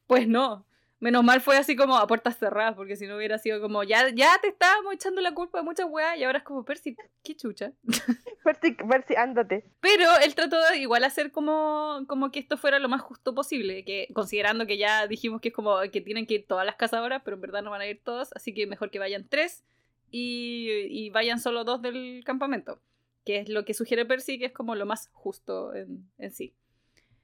[0.07, 0.65] Pues no.
[0.99, 4.09] Menos mal fue así como a puertas cerradas, porque si no hubiera sido como, ya,
[4.09, 7.35] ya te estábamos echando la culpa de muchas weas y ahora es como, Percy, qué
[7.35, 7.73] chucha.
[8.43, 9.65] Percy, Percy, ándate.
[9.81, 13.83] Pero él trató de igual hacer como, como que esto fuera lo más justo posible,
[13.83, 17.21] que considerando que ya dijimos que es como que tienen que ir todas las cazadoras,
[17.25, 19.65] pero en verdad no van a ir todas, así que mejor que vayan tres
[20.11, 22.79] y, y vayan solo dos del campamento,
[23.25, 26.55] que es lo que sugiere Percy, que es como lo más justo en, en sí.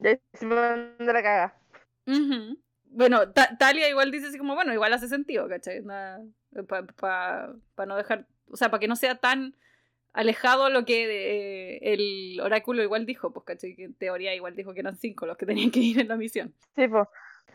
[0.01, 1.55] Ya se me la caga.
[2.85, 5.81] Bueno, Talia igual dice así como, bueno, igual hace sentido, ¿cachai?
[5.81, 7.55] Para
[7.87, 9.55] no dejar, o sea, para que no sea tan
[10.13, 13.75] alejado lo que eh, el oráculo igual dijo, pues, ¿cachai?
[13.75, 16.17] Que en teoría igual dijo que eran cinco los que tenían que ir en la
[16.17, 16.53] misión.
[16.75, 17.07] Sí, pues.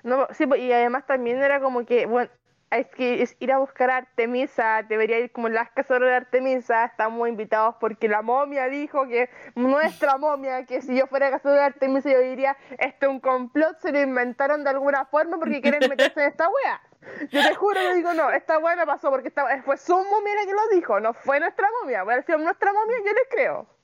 [0.05, 2.31] No, sí, y además también era como que, bueno,
[2.71, 6.85] es que es ir a buscar a Artemisa, debería ir como las cazadoras de Artemisa,
[6.87, 11.65] estamos invitados porque la momia dijo que nuestra momia, que si yo fuera cazador de
[11.65, 15.89] Artemisa yo diría, esto es un complot, se lo inventaron de alguna forma porque quieren
[15.89, 16.83] meterse en esta wea.
[17.31, 20.35] Yo te juro que digo, no, esta wea no pasó porque esta, fue su momia
[20.35, 23.29] la que lo dijo, no fue nuestra momia, voy a decir nuestra momia, yo les
[23.31, 23.76] creo.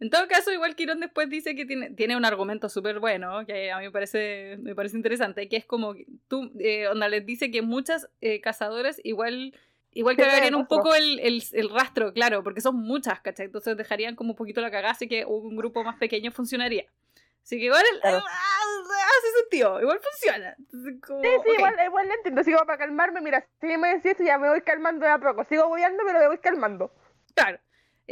[0.00, 3.70] En todo caso, igual Quirón después dice que tiene, tiene un argumento súper bueno, que
[3.70, 5.94] a mí me parece, me parece interesante, que es como,
[6.26, 9.54] tú, eh, onda, les dice que muchas eh, cazadores igual...
[9.92, 13.46] Igual que cagarían un poco el, el, el, rastro, claro, porque son muchas, ¿cachai?
[13.46, 16.84] Entonces dejarían como un poquito la cagada, así que un grupo más pequeño funcionaría.
[17.42, 20.54] Así que igual ah, hace sentido, igual funciona.
[20.56, 22.44] sí, sí, igual, igual le entiendo.
[22.44, 25.44] Sigo para calmarme, mira, si me decís esto, ya me voy calmando de a poco.
[25.48, 26.92] Sigo boyando, pero me voy calmando.
[27.34, 27.58] Claro.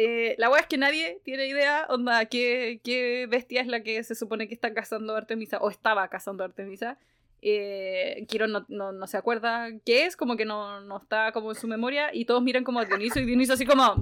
[0.00, 4.04] Eh, la weá es que nadie tiene idea, onda, qué, qué bestia es la que
[4.04, 6.98] se supone que está cazando Artemisa, o estaba cazando Artemisa.
[7.42, 11.56] Eh, no, no, no, se acuerda qué es, como que no, no, está como en
[11.56, 14.00] su memoria, y todos miran como a Dioniso, y Dioniso así como,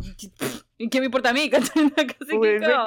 [0.79, 1.49] ¿qué me importa a mí?
[1.51, 1.61] ¿Qué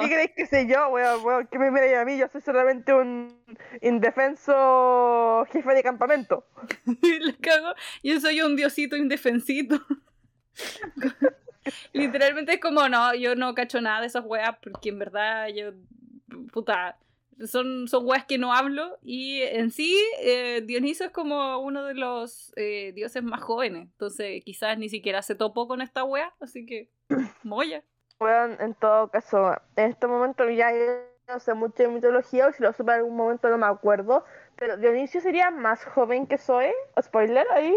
[0.08, 1.24] crees que sé yo, weón?
[1.24, 2.16] Weón, ¿Qué me mira a mí?
[2.16, 3.36] Yo soy solamente un
[3.82, 6.46] indefenso jefe de campamento.
[7.02, 9.80] Le cago, yo soy un diosito indefensito.
[11.92, 15.72] Literalmente es como, no, yo no cacho nada de esas weas porque en verdad yo,
[16.52, 16.96] puta,
[17.46, 21.94] son, son weas que no hablo y en sí eh, Dioniso es como uno de
[21.94, 26.66] los eh, dioses más jóvenes, entonces quizás ni siquiera se topó con esta wea, así
[26.66, 26.90] que
[27.42, 27.82] moya.
[28.18, 30.70] Bueno, en todo caso, en este momento ya
[31.26, 34.24] no sé mucho de mitología o si lo supe en algún momento no me acuerdo,
[34.56, 37.74] pero Dionisio sería más joven que Zoe, spoiler ahí.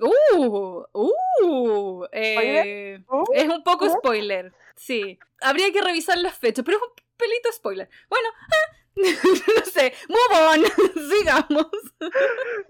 [0.00, 3.98] Uh, uh, eh, uh, es un poco uh.
[3.98, 5.18] spoiler, sí.
[5.40, 7.88] Habría que revisar las fechas, pero es un pelito spoiler.
[8.08, 10.64] Bueno, ah, no sé, move on,
[11.10, 11.70] sigamos.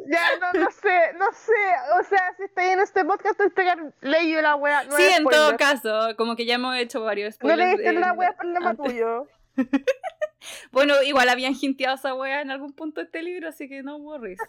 [0.06, 3.66] Ya, no, no sé, no sé, o sea, si estoy en este podcast, estoy
[4.00, 4.82] leído la wea.
[4.90, 7.58] sí, en todo caso, como que ya hemos hecho varios spoilers.
[7.58, 9.28] No leíste la wea, problema tuyo.
[10.72, 13.96] bueno, igual habían hinteado esa wea en algún punto de este libro, así que no
[13.98, 14.40] worries,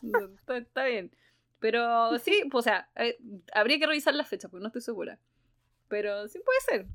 [0.47, 1.11] está bien.
[1.61, 3.17] Pero sí, pues, o sea, eh,
[3.53, 5.17] habría que revisar la fecha, porque no estoy segura.
[5.87, 6.85] Pero sí puede ser.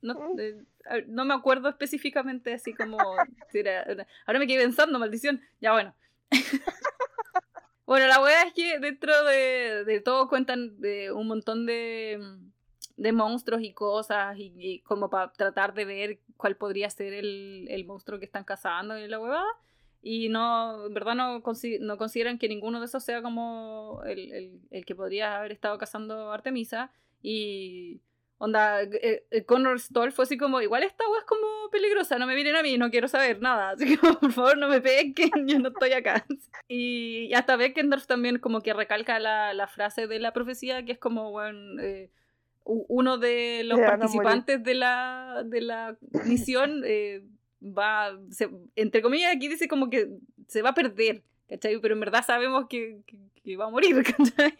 [0.00, 0.40] No, mm.
[0.40, 2.98] eh, no me acuerdo específicamente así como...
[4.26, 5.42] ahora me quedé pensando, maldición.
[5.60, 5.94] Ya bueno.
[7.86, 12.20] bueno, la weá es que dentro de, de todo cuentan de un montón de,
[12.96, 17.84] de monstruos y cosas y, como para tratar de ver cuál podría ser el, el
[17.84, 19.46] monstruo que están cazando y la huevada.
[20.02, 21.42] Y no, en verdad no,
[21.80, 25.78] no consideran que ninguno de esos sea como el, el, el que podría haber estado
[25.78, 26.90] cazando Artemisa.
[27.22, 28.00] Y
[28.44, 32.26] Onda, eh, eh, Connor Stoll fue así como, igual esta agua es como peligrosa, no
[32.26, 33.70] me miren a mí, no quiero saber nada.
[33.70, 36.26] Así que por favor no me peguen, yo no estoy acá.
[36.66, 40.98] Y, hasta Beckendorf también como que recalca la, la, frase de la profecía, que es
[40.98, 42.10] como, bueno, eh,
[42.64, 46.82] uno de los participantes de la, de la misión
[47.62, 48.18] va,
[48.76, 50.08] entre comillas aquí dice como que
[50.48, 51.78] se va a perder, ¿cachai?
[51.80, 53.00] Pero en verdad sabemos que,
[53.42, 54.54] que, va a morir, ¿cachai?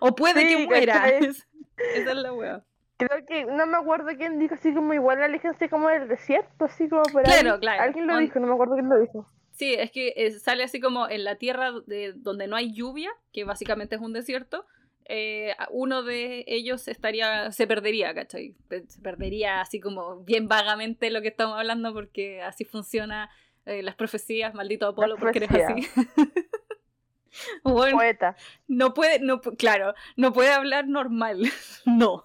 [0.00, 1.08] O puede que muera.
[1.18, 1.44] Esa
[1.76, 2.64] es la wea.
[2.96, 6.88] Creo que no me acuerdo quién dijo así como igual aléjense como del desierto, así
[6.88, 7.60] como por claro, ahí.
[7.60, 9.26] Claro, Alguien lo dijo, no me acuerdo quién lo dijo.
[9.50, 13.10] Sí, es que eh, sale así como en la tierra de, donde no hay lluvia,
[13.32, 14.66] que básicamente es un desierto.
[15.08, 18.56] Eh, uno de ellos estaría, se perdería, ¿cachai?
[18.88, 23.30] Se perdería así como bien vagamente lo que estamos hablando porque así funciona
[23.66, 25.88] eh, las profecías, maldito Apolo, porque eres así.
[27.62, 28.36] bueno, Poeta.
[28.66, 31.42] No puede, no, claro, no puede hablar normal,
[31.84, 32.24] no.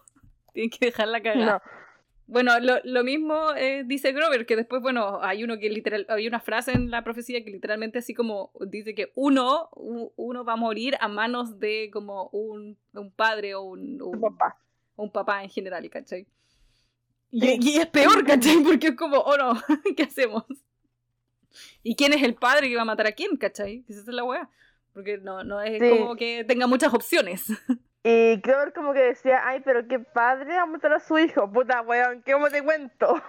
[0.54, 1.62] Tienen que dejarla cagada.
[2.32, 6.30] Bueno, lo, lo mismo eh, dice Grover, que después, bueno, hay uno que literal, hay
[6.30, 10.56] una frase en la profecía que literalmente así como dice que uno, uno va a
[10.56, 14.58] morir a manos de como un, un padre o un, un, papá.
[14.96, 16.26] un papá en general, ¿cachai?
[17.32, 18.64] Y, y, es peor, ¿cachai?
[18.64, 19.62] Porque es como, oh no,
[19.98, 20.46] ¿qué hacemos?
[21.84, 23.84] ¿Y quién es el padre que va a matar a quién, ¿cachai?
[23.90, 24.50] Esa es la weá.
[24.94, 27.48] Porque no, no es como que tenga muchas opciones.
[28.04, 31.52] Y creo como que decía, ay, pero qué padre a matar a su hijo.
[31.52, 33.22] Puta weón, ¿cómo te cuento?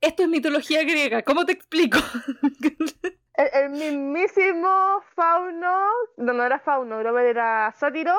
[0.00, 1.98] Esto es mitología griega, ¿cómo te explico?
[3.34, 8.14] el, mismísimo Fauno, no, no era Fauno, que era Sátiro,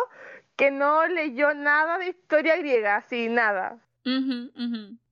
[0.55, 3.77] que no leyó nada de historia griega, así, nada.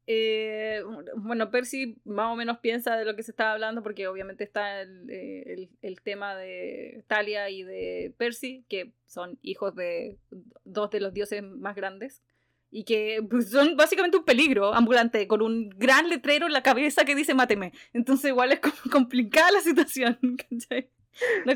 [0.05, 0.83] Eh,
[1.15, 4.81] bueno, Percy más o menos piensa de lo que se estaba hablando porque obviamente está
[4.81, 10.17] el, eh, el, tema de Talia y de Percy, que son hijos de
[10.65, 12.21] dos de los dioses más grandes
[12.69, 17.05] y que pues, son básicamente un peligro ambulante con un gran letrero en la cabeza
[17.05, 17.71] que dice máteme.
[17.93, 20.19] Entonces igual es como complicada la situación.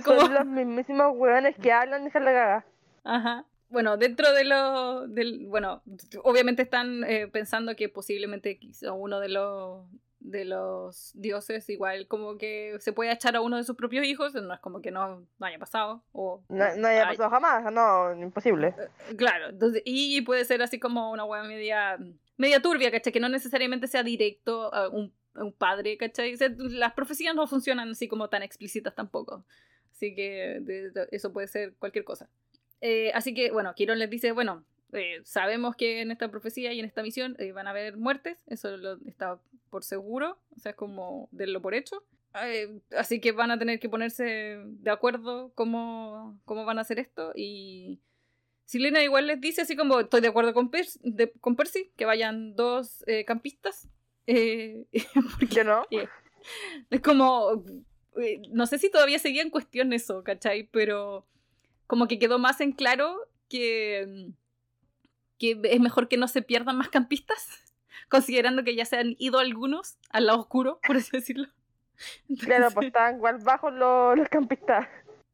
[0.06, 2.66] Son los mismísimos hueones que hablan de la caga.
[3.04, 5.84] Ajá bueno, dentro de lo del, bueno,
[6.24, 8.60] obviamente están eh, pensando que posiblemente
[8.94, 9.86] uno de los
[10.20, 14.34] de los dioses igual como que se puede echar a uno de sus propios hijos,
[14.34, 18.74] no es como que no, haya pasado o no, haya pasado jamás, no, imposible.
[19.10, 21.98] Eh, claro, entonces y puede ser así como una hueá media
[22.36, 23.14] media turbia, ¿cachai?
[23.14, 26.36] Que no necesariamente sea directo a un, un padre, ¿cachai?
[26.58, 29.46] las profecías no funcionan así como tan explícitas tampoco.
[29.92, 30.62] Así que
[31.12, 32.30] eso puede ser cualquier cosa.
[32.82, 34.64] Eh, así que, bueno, Quirón les dice, bueno,
[34.94, 38.44] eh, sabemos que en esta profecía y en esta misión eh, van a haber muertes,
[38.48, 42.04] eso lo está por seguro, o sea, es como de lo por hecho.
[42.96, 47.32] así que van a tener que ponerse de acuerdo cómo, cómo van a hacer esto
[47.36, 48.00] y...
[48.66, 50.70] Silena igual les dice así como estoy de acuerdo con,
[51.40, 53.88] con Percy, que vayan dos campistas.
[54.26, 55.86] porque, no?
[56.90, 57.64] es como,
[58.50, 60.64] no sé si todavía seguía en cuestión eso, ¿cachai?
[60.64, 61.26] Pero
[61.88, 63.18] como que quedó más en claro
[63.50, 64.30] que,
[65.40, 67.74] que es mejor que no se pierdan más campistas,
[68.10, 71.48] considerando que ya se han ido algunos al lado oscuro, por así decirlo.
[72.40, 74.88] claro, pues están igual bajo los, los campistas.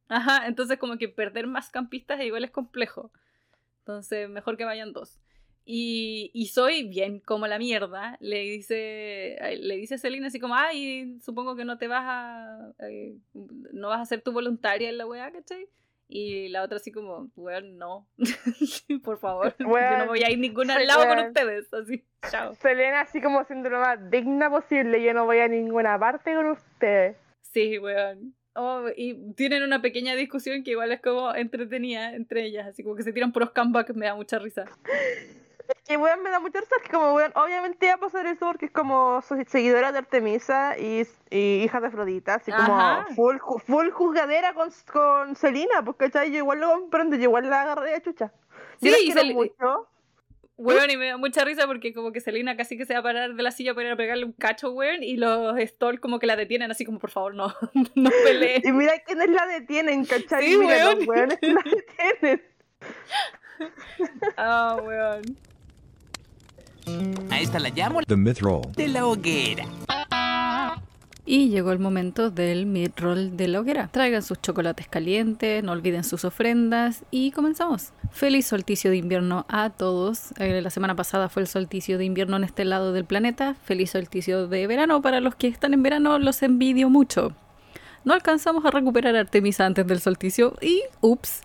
[0.08, 3.12] Ajá, entonces como que perder más campistas igual es complejo.
[3.80, 5.20] Entonces, mejor que vayan dos.
[5.66, 8.18] Y, y, soy bien como la mierda.
[8.20, 13.18] Le dice, le dice a así como, ay, supongo que no te vas a, eh,
[13.34, 15.68] no vas a ser tu voluntaria en la weá, ¿cachai?
[16.08, 18.08] Y la otra así como, weón, no.
[19.04, 19.56] Por favor.
[19.60, 21.74] yo no voy a ir ningún lado con ustedes.
[21.74, 22.54] Así, chao.
[22.56, 25.04] Selena así como siendo lo más digna posible.
[25.04, 27.18] Yo no voy a ninguna parte con ustedes.
[27.42, 28.36] Sí, weón.
[28.56, 32.68] Oh, y tienen una pequeña discusión que igual es como entretenida entre ellas.
[32.68, 34.66] Así como que se tiran puros comebacks, me da mucha risa.
[35.68, 38.46] Es que, weón, me da mucha risa que como, weón, obviamente va a pasar eso
[38.48, 43.90] porque es como seguidora de Artemisa y, y hija de Afrodita, así como full, full
[43.90, 48.34] juzgadera con, con Selina, porque yo igual lo comprendo, yo igual la agarré de chucha.
[48.82, 49.90] Sí, y mucho.
[50.56, 53.04] Weón, y me da mucha risa porque como que Selina casi que se va a
[53.04, 56.20] parar de la silla para ir a pegarle un cacho, weón, y los Stoll como
[56.20, 57.54] que la detienen así como, por favor, no,
[57.96, 58.62] no peleen.
[58.64, 60.48] Y mira quiénes la detienen, ¿cachai?
[60.48, 61.00] Sí, mira, weón.
[61.00, 61.62] los weones la
[62.20, 62.44] detienen.
[64.38, 65.22] Ah, oh, weón.
[67.30, 69.66] A esta la llamo The Mithril de la hoguera.
[71.26, 73.88] Y llegó el momento del mid-roll de la hoguera.
[73.88, 77.94] Traigan sus chocolates calientes, no olviden sus ofrendas y comenzamos.
[78.12, 80.34] Feliz solsticio de invierno a todos.
[80.38, 83.56] Eh, la semana pasada fue el solsticio de invierno en este lado del planeta.
[83.64, 87.34] Feliz solsticio de verano para los que están en verano, los envidio mucho.
[88.04, 91.42] No alcanzamos a recuperar Artemisa antes del solsticio y ups,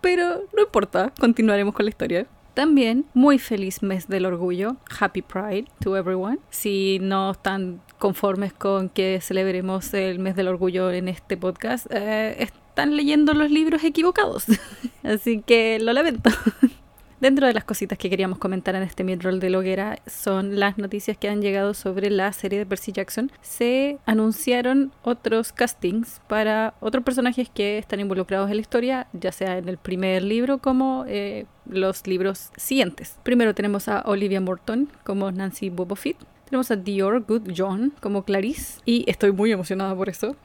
[0.00, 2.28] pero no importa, continuaremos con la historia.
[2.56, 4.78] También, muy feliz mes del orgullo.
[4.98, 6.38] Happy Pride to everyone.
[6.48, 12.34] Si no están conformes con que celebremos el mes del orgullo en este podcast, eh,
[12.38, 14.46] están leyendo los libros equivocados.
[15.04, 16.30] Así que lo lamento.
[17.18, 21.16] Dentro de las cositas que queríamos comentar en este midroll de Loguera son las noticias
[21.16, 23.32] que han llegado sobre la serie de Percy Jackson.
[23.40, 29.56] Se anunciaron otros castings para otros personajes que están involucrados en la historia, ya sea
[29.56, 33.16] en el primer libro como eh, los libros siguientes.
[33.22, 36.18] Primero tenemos a Olivia Morton como Nancy Bobofit.
[36.44, 40.36] Tenemos a Dior Good John como Clarice y estoy muy emocionada por eso.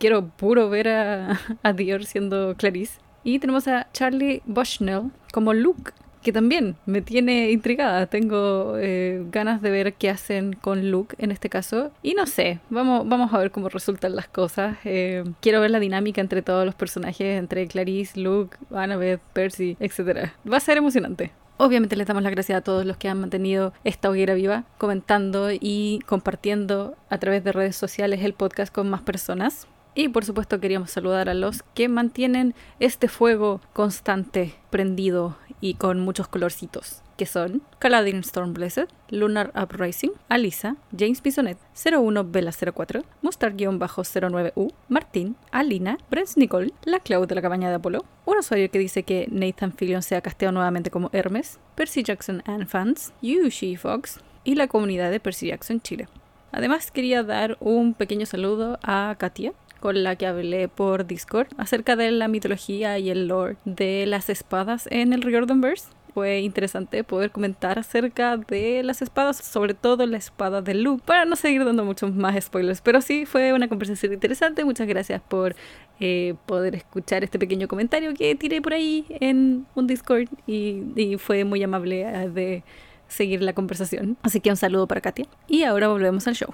[0.00, 2.98] Quiero puro ver a, a Dior siendo Clarice.
[3.22, 5.92] Y tenemos a Charlie Bushnell como Luke
[6.26, 8.06] que también me tiene intrigada.
[8.06, 11.92] Tengo eh, ganas de ver qué hacen con Luke en este caso.
[12.02, 14.76] Y no sé, vamos, vamos a ver cómo resultan las cosas.
[14.84, 20.30] Eh, quiero ver la dinámica entre todos los personajes, entre Clarice, Luke, Annabeth, Percy, etc.
[20.50, 21.30] Va a ser emocionante.
[21.58, 25.50] Obviamente les damos las gracias a todos los que han mantenido esta hoguera viva, comentando
[25.52, 29.68] y compartiendo a través de redes sociales el podcast con más personas.
[29.98, 36.00] Y por supuesto queríamos saludar a los que mantienen este fuego constante, prendido y con
[36.00, 44.72] muchos colorcitos, que son Caladin Stormblessed, Lunar Uprising, Alisa, James Bisonet, 01 Bella 04, Mustar-09U,
[44.88, 49.02] Martín, Alina, Brent Nicole, La Cloud de la cabaña de Apolo, un usuario que dice
[49.02, 54.20] que Nathan Fillion se ha casteado nuevamente como Hermes, Percy Jackson and Fans, Yushi Fox
[54.44, 56.08] y la comunidad de Percy Jackson Chile.
[56.52, 59.52] Además quería dar un pequeño saludo a Katia,
[59.86, 64.28] con la que hablé por Discord acerca de la mitología y el lore de las
[64.28, 65.86] espadas en el Riordanverse.
[66.12, 71.24] Fue interesante poder comentar acerca de las espadas, sobre todo la espada de Luke, para
[71.24, 72.80] no seguir dando muchos más spoilers.
[72.80, 74.64] Pero sí, fue una conversación interesante.
[74.64, 75.54] Muchas gracias por
[76.00, 81.16] eh, poder escuchar este pequeño comentario que tiré por ahí en un Discord y, y
[81.16, 82.64] fue muy amable eh, de
[83.06, 84.16] seguir la conversación.
[84.24, 85.26] Así que un saludo para Katia.
[85.46, 86.52] Y ahora volvemos al show.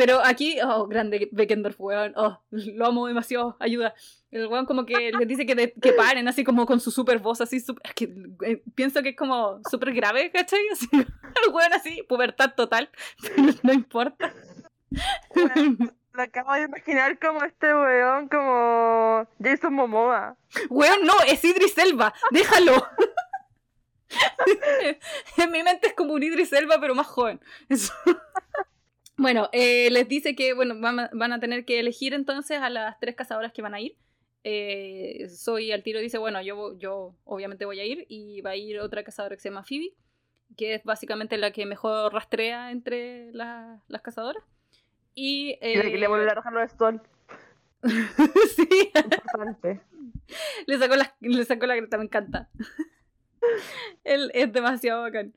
[0.00, 2.14] Pero aquí, oh, grande Beckendorf, weón.
[2.16, 3.58] Oh, lo amo demasiado.
[3.60, 3.94] Ayuda.
[4.30, 7.42] El weón como que les dice que, que paren, así como con su super voz,
[7.42, 8.04] así super, que,
[8.46, 10.60] eh, pienso que es como súper grave, ¿cachai?
[10.72, 12.88] Así, el weón así, pubertad total,
[13.62, 14.32] no importa.
[16.14, 20.38] lo acabo de imaginar como este weón, como Jason Momoa.
[20.70, 22.88] Weón, no, es Idris Elba, déjalo.
[25.36, 27.38] en mi mente es como un Idris Elba, pero más joven.
[27.68, 27.92] Eso.
[29.20, 33.14] Bueno, eh, les dice que bueno, van, a tener que elegir entonces a las tres
[33.14, 33.94] cazadoras que van a ir.
[34.44, 38.56] Eh, Soy al tiro dice, bueno, yo, yo obviamente voy a ir y va a
[38.56, 39.92] ir otra cazadora que se llama Phoebe,
[40.56, 44.42] que es básicamente la que mejor rastrea entre las cazadoras.
[45.14, 47.02] Y, eh, le vuelve a arrojar los stall.
[48.56, 48.90] sí.
[48.94, 49.82] Importante.
[50.66, 52.48] le sacó la, le sacó la greta, me encanta.
[54.04, 55.34] Él es demasiado bacán.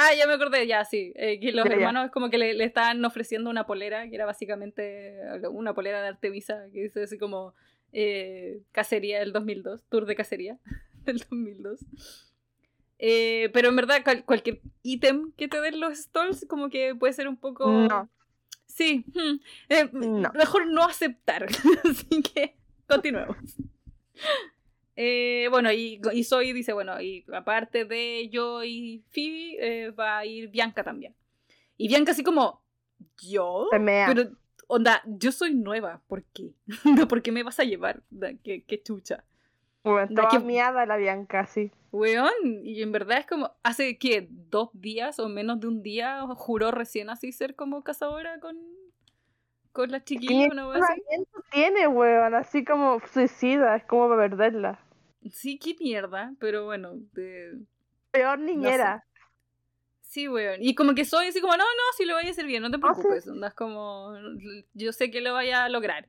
[0.00, 1.12] Ah, ya me acordé, ya, sí.
[1.16, 4.26] Eh, que los hermanos es como que le, le, estaban ofreciendo una polera, que era
[4.26, 5.18] básicamente
[5.50, 7.52] una polera de Artemisa, que dice así como
[7.92, 10.58] eh, cacería del 2002, tour de cacería
[11.04, 11.80] del 2002.
[13.00, 17.26] Eh, pero en verdad, cualquier ítem que te den los stalls, como que puede ser
[17.26, 17.68] un poco.
[17.68, 18.08] No.
[18.66, 19.90] Sí, hmm, eh,
[20.34, 21.46] mejor no aceptar.
[21.84, 22.54] así que
[22.86, 23.36] continuemos.
[25.00, 30.18] Eh, bueno, y, y Zoe dice, bueno, y aparte de yo y Phoebe, eh, va
[30.18, 31.14] a ir Bianca también.
[31.76, 32.64] Y Bianca así como,
[33.22, 33.68] ¿yo?
[33.70, 34.30] Pero,
[34.66, 36.50] onda, yo soy nueva, ¿por qué?
[37.08, 38.02] ¿Por qué me vas a llevar?
[38.42, 39.22] ¿Qué, qué chucha?
[39.84, 41.70] Bueno, estaba miada la Bianca, sí.
[41.92, 46.26] Weón, y en verdad es como, hace que dos días o menos de un día
[46.34, 48.56] juró recién así ser como cazadora con,
[49.70, 50.48] con las chiquillas.
[50.48, 50.50] ¿Qué
[51.52, 52.34] tiene, weón?
[52.34, 54.80] Así como suicida, es como para perderla.
[55.30, 56.94] Sí, qué mierda, pero bueno.
[57.12, 57.58] De...
[58.10, 59.04] Peor niñera.
[60.00, 60.62] Sí, weón.
[60.62, 62.70] Y como que soy así como, no, no, si lo voy a hacer bien, no
[62.70, 63.24] te ah, preocupes.
[63.24, 63.30] ¿sí?
[63.54, 64.14] como,
[64.72, 66.08] yo sé que lo vaya a lograr.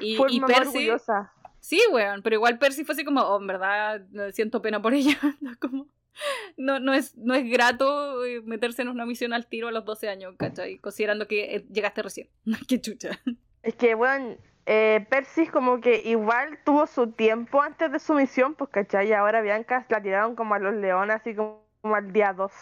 [0.00, 0.90] Y, y Percy.
[1.60, 5.18] Sí, weón, pero igual Percy fue así como, oh, en verdad, siento pena por ella.
[5.60, 5.88] como,
[6.58, 9.86] no, no, es, no es grato eh, meterse en una misión al tiro a los
[9.86, 10.78] 12 años, ¿cachai?
[10.78, 12.28] Considerando que eh, llegaste recién.
[12.68, 13.18] Qué chucha.
[13.62, 14.36] Es que, weón,
[14.66, 19.12] eh, Percy como que igual tuvo su tiempo antes de su misión, pues cachai, y
[19.12, 22.52] ahora Bianca la tiraron como a los leones, así como, al día 2.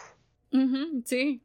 [1.05, 1.41] sí.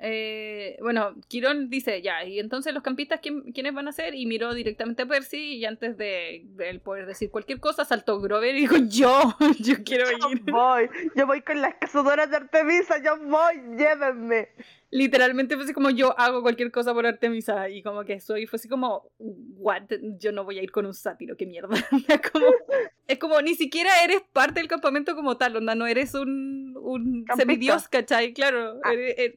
[0.00, 4.14] Eh, bueno, Quirón dice, ya, y entonces los campistas, ¿quiénes van a ser?
[4.14, 8.54] Y miró directamente a Percy y antes de, él poder decir cualquier cosa, saltó Grover
[8.54, 10.18] y dijo, yo, yo quiero ir.
[10.18, 14.50] Yo voy, yo voy con las cazadoras de Artemisa, yo voy, llévenme.
[14.90, 18.56] Literalmente fue así como yo hago cualquier cosa por Artemisa y como que soy, fue
[18.56, 19.82] así como, what,
[20.18, 21.76] yo no voy a ir con un sátiro, qué mierda.
[23.08, 27.26] es como, ni siquiera eres parte del campamento como tal, onda, no eres un, un
[27.36, 28.32] semidios, ¿cachai?
[28.32, 28.92] Claro, ah.
[28.92, 29.34] eres,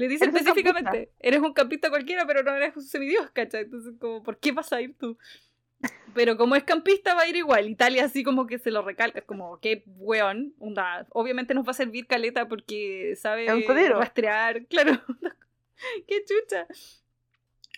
[0.00, 3.64] le dice específicamente, eres un campista cualquiera, pero no eres un semidios, ¿cachai?
[3.64, 5.18] Entonces, como, ¿por qué vas a ir tú?
[6.14, 7.68] Pero como es campista va a ir igual.
[7.68, 10.54] Italia así como que se lo recalca, como, qué weón.
[11.10, 13.46] Obviamente nos va a servir caleta porque sabe
[13.90, 15.00] rastrear, claro.
[16.06, 16.66] qué chucha.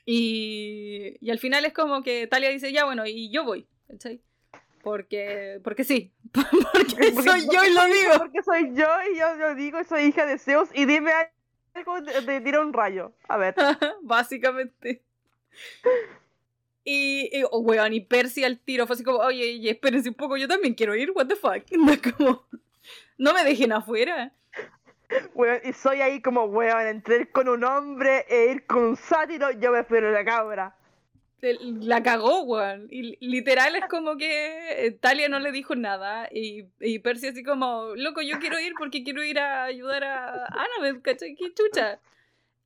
[0.07, 4.20] Y, y al final es como que Italia dice, ya bueno, y yo voy, ¿cachai?
[4.83, 8.18] Porque, porque sí, porque, soy yo y lo digo.
[8.18, 11.12] Porque soy yo y yo lo digo soy hija de Zeus y dime
[11.75, 13.12] algo de, tira un rayo.
[13.29, 13.55] A ver.
[14.03, 15.03] Básicamente.
[16.85, 20.14] Y, y oh, weón, y Percy al tiro fue así como, oye, oye, espérense un
[20.16, 21.64] poco, yo también quiero ir, what the fuck.
[21.70, 22.47] No, como,
[23.18, 24.33] no me dejen afuera.
[25.35, 28.97] Weón, y soy ahí como, weón, entre ir con un hombre e ir con un
[28.97, 30.77] sátiro, yo me espero la cabra.
[31.43, 32.86] La cagó, weón.
[32.90, 36.28] Y literal es como que eh, Talia no le dijo nada.
[36.30, 40.47] Y, y Percy así como, loco, yo quiero ir porque quiero ir a ayudar a
[40.47, 41.34] Annabeth, ¿cachai?
[41.34, 42.01] Qué chucha.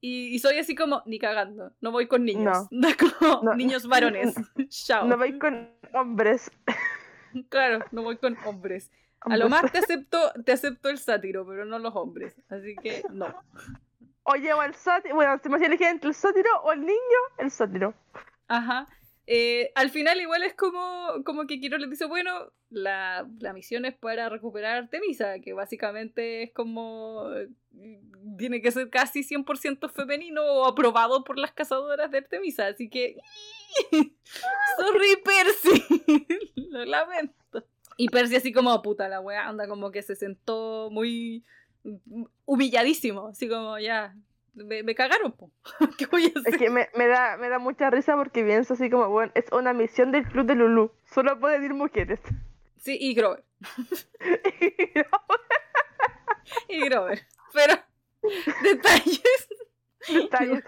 [0.00, 2.68] Y, soy así como, ni cagando, no voy con niños.
[2.70, 2.88] No.
[3.40, 4.34] como niños varones.
[4.68, 5.06] Chao.
[5.06, 6.50] No voy con hombres.
[7.50, 8.90] Claro, no voy con hombres.
[9.20, 12.34] A lo más te acepto, te acepto el sátiro, pero no los hombres.
[12.48, 13.26] Así que no.
[14.22, 17.50] O llevo el sátiro, bueno, se me elegir entre el sátiro o el niño, el
[17.50, 17.92] sátiro.
[18.48, 18.88] Ajá.
[19.28, 23.84] Eh, al final igual es como, como que Kiro le dice, bueno, la, la, misión
[23.84, 27.28] es para recuperar Artemisa, que básicamente es como...
[28.38, 33.16] Tiene que ser casi 100% femenino o aprobado por las cazadoras de Artemisa, así que...
[34.78, 35.84] Sorry Percy,
[36.70, 37.66] lo lamento.
[37.96, 41.44] Y Percy así como, puta, la wea anda como que se sentó muy
[42.44, 44.14] humilladísimo, así como ya,
[44.56, 45.34] me, cagaron,
[45.98, 46.54] ¿qué voy a hacer?
[46.54, 49.72] Es que me, da, me da mucha risa porque pienso así como, bueno, es una
[49.72, 52.20] misión del club de Lulu, solo pueden ir mujeres.
[52.78, 53.44] Sí, y Grover.
[56.68, 57.26] y Grover.
[57.52, 57.74] Pero,
[58.62, 59.48] detalles.
[60.08, 60.64] Detalles.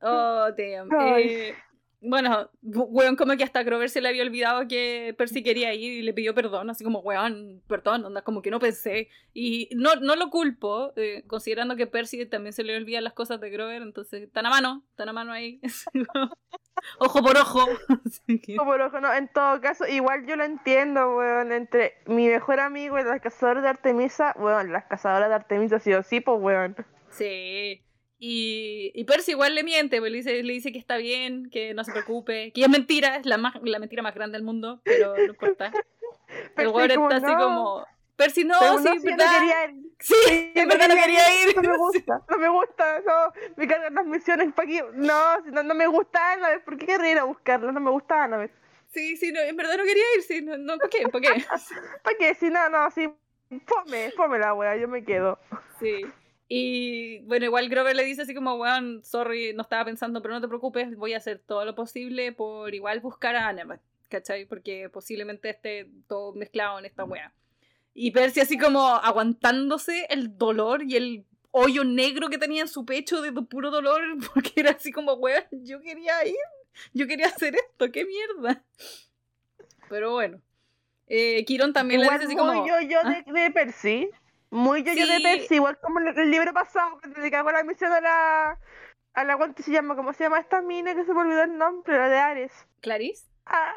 [0.00, 0.88] Oh, damn.
[1.18, 1.54] Eh,
[2.00, 6.02] bueno, weón, como que hasta Grover se le había olvidado que Percy quería ir y
[6.02, 9.08] le pidió perdón, así como, weón, perdón, onda, como que no pensé.
[9.34, 13.40] Y no, no lo culpo, eh, considerando que Percy también se le olvidan las cosas
[13.40, 15.60] de Grover, entonces, están a mano, están a mano ahí.
[16.98, 17.66] ojo por ojo.
[18.58, 22.60] ojo por ojo, no, en todo caso, igual yo lo entiendo, weón, entre mi mejor
[22.60, 26.40] amigo y las cazadoras de Artemisa, weón, las cazadoras de Artemisa sí o sí, pues,
[26.40, 26.76] weón.
[27.10, 27.82] Sí.
[28.20, 31.72] Y, y Percy igual le miente, pues le dice, le dice que está bien, que
[31.74, 34.80] no se preocupe, que es mentira, es la, más, la mentira más grande del mundo,
[34.82, 35.72] pero no importa.
[36.56, 39.40] El güey está así como, Percy no, sí, no, ¿verdad?
[39.72, 41.56] No sí, en verdad no quería ir.
[41.56, 44.80] No me gusta, no me gusta, no, me cargan las misiones para aquí.
[44.94, 47.70] No, no, no me gusta Annabeth, ¿por qué querría ir a buscarla?
[47.70, 48.50] No me gusta Annabeth.
[48.88, 51.08] Sí, sí, no, en verdad no quería ir, sí, no, no ¿para qué?
[51.08, 51.44] ¿Para qué?
[52.02, 52.34] ¿Para qué?
[52.34, 53.08] Si no, no, sí,
[53.64, 55.38] fome, fome la wea, yo me quedo.
[55.78, 56.04] Sí.
[56.48, 60.40] Y bueno, igual Grover le dice así como, weón, sorry, no estaba pensando, pero no
[60.40, 64.46] te preocupes, voy a hacer todo lo posible por igual buscar a Annabeth, ¿cachai?
[64.46, 67.34] Porque posiblemente esté todo mezclado en esta wea.
[67.92, 72.86] Y Percy así como aguantándose el dolor y el hoyo negro que tenía en su
[72.86, 74.00] pecho de puro dolor,
[74.34, 76.34] porque era así como, weón, yo quería ir,
[76.94, 78.64] yo quería hacer esto, qué mierda.
[79.90, 80.40] Pero bueno.
[81.10, 82.66] Eh, Kiron también le dice así como...
[82.66, 83.32] Yo, yo de, ¿Ah?
[83.32, 84.10] de Percy
[84.50, 87.92] muy yo, yo de Percy, igual como el, libro pasado, que le cagó la misión
[87.92, 88.58] a la.
[89.14, 91.56] a la cuánto se llama, ¿cómo se llama esta mina que se me olvidó el
[91.58, 91.96] nombre?
[91.96, 92.52] La de Ares.
[92.80, 93.26] ¿Clarice?
[93.46, 93.74] Ah,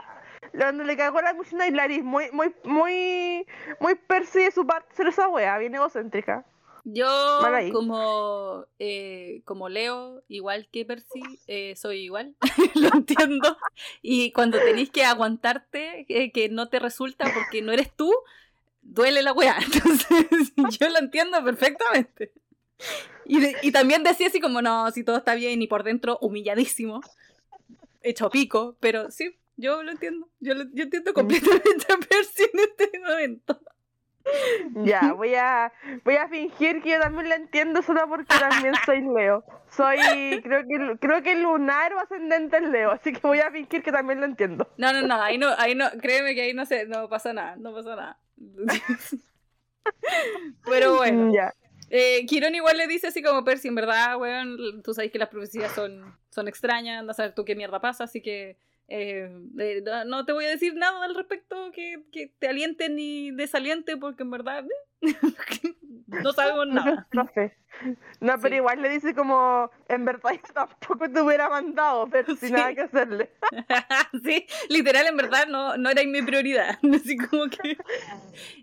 [0.53, 3.45] donde le cagó la misión a Clarice, muy, muy, muy,
[3.79, 6.45] muy Percy de su parte ser esa wea, bien egocéntrica.
[6.83, 7.07] Yo,
[7.71, 12.35] como, eh, como Leo, igual que Percy, eh, soy igual,
[12.75, 13.55] lo entiendo.
[14.01, 18.11] Y cuando tenéis que aguantarte, eh, que no te resulta porque no eres tú,
[18.81, 19.57] duele la weá.
[19.73, 22.33] Entonces, yo lo entiendo perfectamente.
[23.25, 27.01] Y, y, también decía así como, no, si todo está bien y por dentro humilladísimo,
[28.01, 30.27] hecho pico, pero sí, yo lo entiendo.
[30.39, 33.61] Yo, lo, yo entiendo completamente a Percy en este momento.
[34.83, 35.71] Ya, voy a,
[36.03, 39.43] voy a fingir que yo también lo entiendo solo porque también soy Leo.
[39.69, 39.97] Soy,
[40.43, 43.91] creo que, creo que lunar o ascendente en Leo, así que voy a fingir que
[43.91, 44.67] también lo entiendo.
[44.77, 47.55] No, no, no, ahí no, ahí no, créeme que ahí no sé, no pasa nada,
[47.55, 48.19] no pasa nada.
[50.65, 51.31] Pero bueno.
[51.93, 55.27] Eh, Kiron igual le dice así como Percy, en verdad, weón, tú sabes que las
[55.27, 58.57] profecías son, son extrañas, no sabes tú qué mierda pasa, así que
[58.93, 59.29] eh,
[60.05, 64.23] no te voy a decir nada al respecto que, que te aliente ni desaliente, porque
[64.23, 64.65] en verdad
[66.07, 67.07] no sabemos nada.
[68.19, 72.51] No, pero igual le dice como, en verdad yo tampoco te hubiera mandado, pero sin
[72.51, 73.29] nada que hacerle.
[74.25, 76.77] sí, literal, en verdad no, no era mi prioridad.
[76.93, 77.77] Así como que...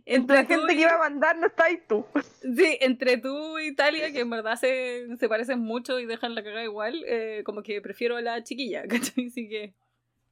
[0.04, 2.04] Entre la gente que iba a mandar no está ahí tú.
[2.42, 6.42] Sí, entre tú y Talia, que en verdad se, se parecen mucho y dejan la
[6.42, 9.28] cagada igual, eh, como que prefiero a la chiquilla, ¿cachai?
[9.28, 9.74] Así que...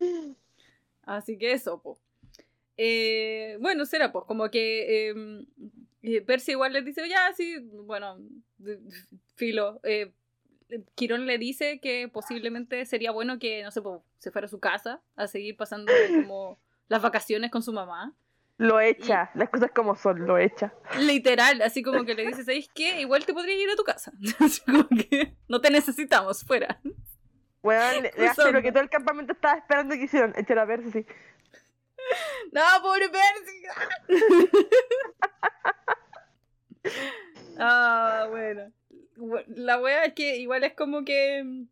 [1.03, 1.99] Así que eso, pues.
[3.61, 5.47] bueno, será pues, como que em,
[6.07, 8.19] eh, Percy igual les dice, ya, sí, bueno,
[9.35, 9.81] filo.
[9.83, 10.13] Eh,
[10.95, 13.81] Quirón le dice que posiblemente sería bueno que, no sé,
[14.19, 15.93] se fuera a su casa a seguir pasando
[16.23, 18.15] como las vacaciones con su mamá.
[18.59, 20.73] Lo echa, las cosas como son, lo echa.
[21.01, 23.01] Literal, así como que le dice, ¿sabes qué?
[23.01, 24.13] Igual te podría ir a tu casa.
[24.39, 26.81] Así como que no te necesitamos, fuera.
[27.67, 31.05] Bueno, le, hace lo que todo el campamento estaba esperando que hicieron, echar a Percy.
[32.53, 33.63] No, pobre Percy.
[37.59, 38.73] ah, bueno.
[39.49, 41.67] La wea es que igual es como que mm,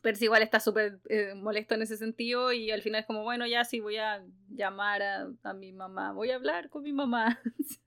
[0.00, 3.46] Percy igual está súper eh, molesto en ese sentido y al final es como, bueno,
[3.46, 7.38] ya sí voy a llamar a, a mi mamá, voy a hablar con mi mamá.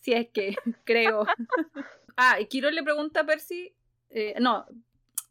[0.00, 1.26] si es que, creo.
[2.16, 3.74] ah, y Quirón le pregunta a Percy,
[4.08, 4.64] eh, no,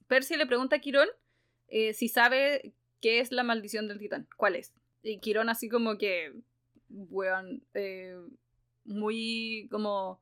[0.06, 1.10] Percy le pregunta a Quirón
[1.76, 2.72] eh, si sabe
[3.02, 4.28] qué es la maldición del titán.
[4.38, 4.76] ¿Cuál es?
[5.02, 6.32] Y Quirón así como que,
[6.88, 8.16] weón, eh,
[8.86, 10.22] muy como...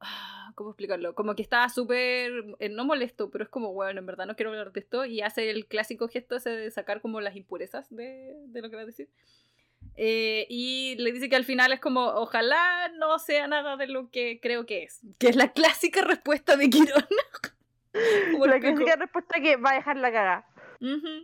[0.00, 1.14] Ah, ¿Cómo explicarlo?
[1.14, 4.52] Como que está súper, eh, no molesto, pero es como, bueno, en verdad no quiero
[4.52, 5.04] hablar de esto.
[5.04, 8.76] Y hace el clásico gesto ese de sacar como las impurezas de, de lo que
[8.76, 9.10] va a decir.
[9.96, 14.40] y le dice que al final es como, ojalá no sea nada de lo que
[14.40, 15.02] creo que es.
[15.18, 17.04] Que es la clásica respuesta de Quirón.
[18.46, 20.53] la clásica respuesta que va a dejar la cagada.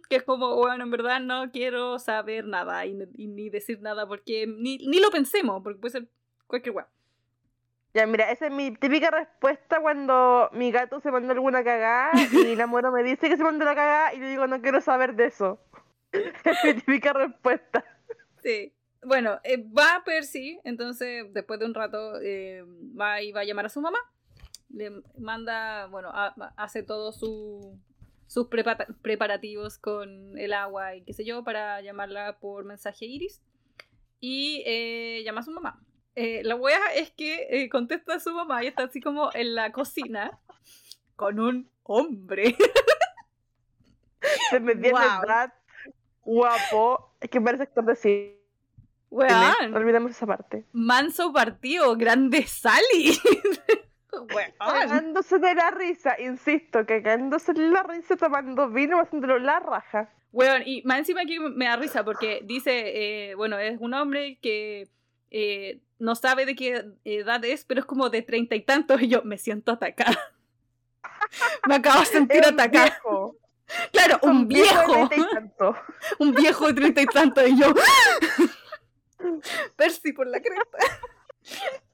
[0.08, 4.46] Que es como, bueno, en verdad no quiero saber nada y, ni decir nada porque
[4.46, 6.08] ni, ni, lo pensemos, porque puede ser
[6.46, 6.88] cualquier weá.
[7.92, 12.54] Ya, mira, esa es mi típica respuesta cuando mi gato se mandó alguna cagada y
[12.54, 15.14] la muero me dice que se mandó la cagada y yo digo, no quiero saber
[15.14, 15.60] de eso.
[16.12, 17.84] es mi típica respuesta.
[18.42, 18.72] Sí.
[19.02, 22.62] Bueno, eh, va Percy, entonces después de un rato eh,
[22.98, 23.98] va y va a llamar a su mamá.
[24.68, 26.12] Le manda, bueno,
[26.56, 27.80] hace todo su,
[28.30, 33.42] sus preparativos con el agua y qué sé yo para llamarla por mensaje Iris.
[34.20, 35.82] Y eh, llama a su mamá.
[36.14, 39.56] Eh, la wea es que eh, contesta a su mamá y está así como en
[39.56, 40.38] la cocina
[41.16, 42.56] con un hombre.
[44.50, 45.50] Se me viene wow.
[46.22, 47.16] guapo.
[47.20, 48.36] Es que parece actor de cine.
[49.10, 50.66] No olvidemos esa parte.
[50.70, 53.18] Manso partido, grande Sally.
[54.58, 60.10] Cagándose de la risa, insisto, cagándose de la risa tomando vino haciéndolo la raja.
[60.32, 64.38] Bueno, y más encima aquí me da risa porque dice, eh, bueno, es un hombre
[64.40, 64.88] que
[65.30, 69.08] eh, no sabe de qué edad es, pero es como de treinta y tantos y
[69.08, 70.18] yo me siento atacada.
[71.68, 73.00] me acabo de sentir atacada.
[73.92, 75.08] Claro, un, viejo.
[75.08, 75.76] viejo
[76.18, 77.74] un viejo de treinta y tantos y yo.
[79.76, 80.78] Percy por la cresta.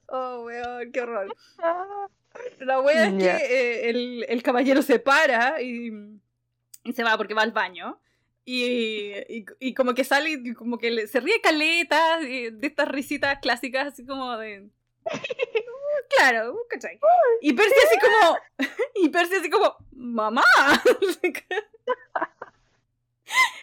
[0.07, 1.35] Oh, weón, qué horror.
[2.59, 5.91] La wea es que eh, el, el, caballero se para y,
[6.83, 7.99] y, se va porque va al baño.
[8.45, 8.63] Y,
[9.27, 12.87] y, y como que sale y como que le, se ríe caleta de, de estas
[12.87, 14.69] risitas clásicas así como de...
[16.15, 16.99] Claro, ¿cachai?
[17.41, 18.37] Y Percy así como...
[18.95, 19.75] Y Percy así como...
[19.91, 20.43] ¡Mamá!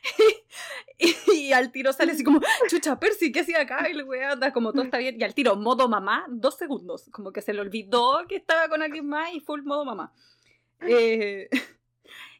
[0.98, 3.88] y, al tiro sale así como, chucha, Percy, ¿qué hacía acá?
[3.88, 5.20] Y le anda como todo está bien.
[5.20, 7.08] Y al tiro, modo mamá, dos segundos.
[7.10, 10.12] Como que se le olvidó que estaba con alguien más y full modo mamá.
[10.80, 11.48] Eh,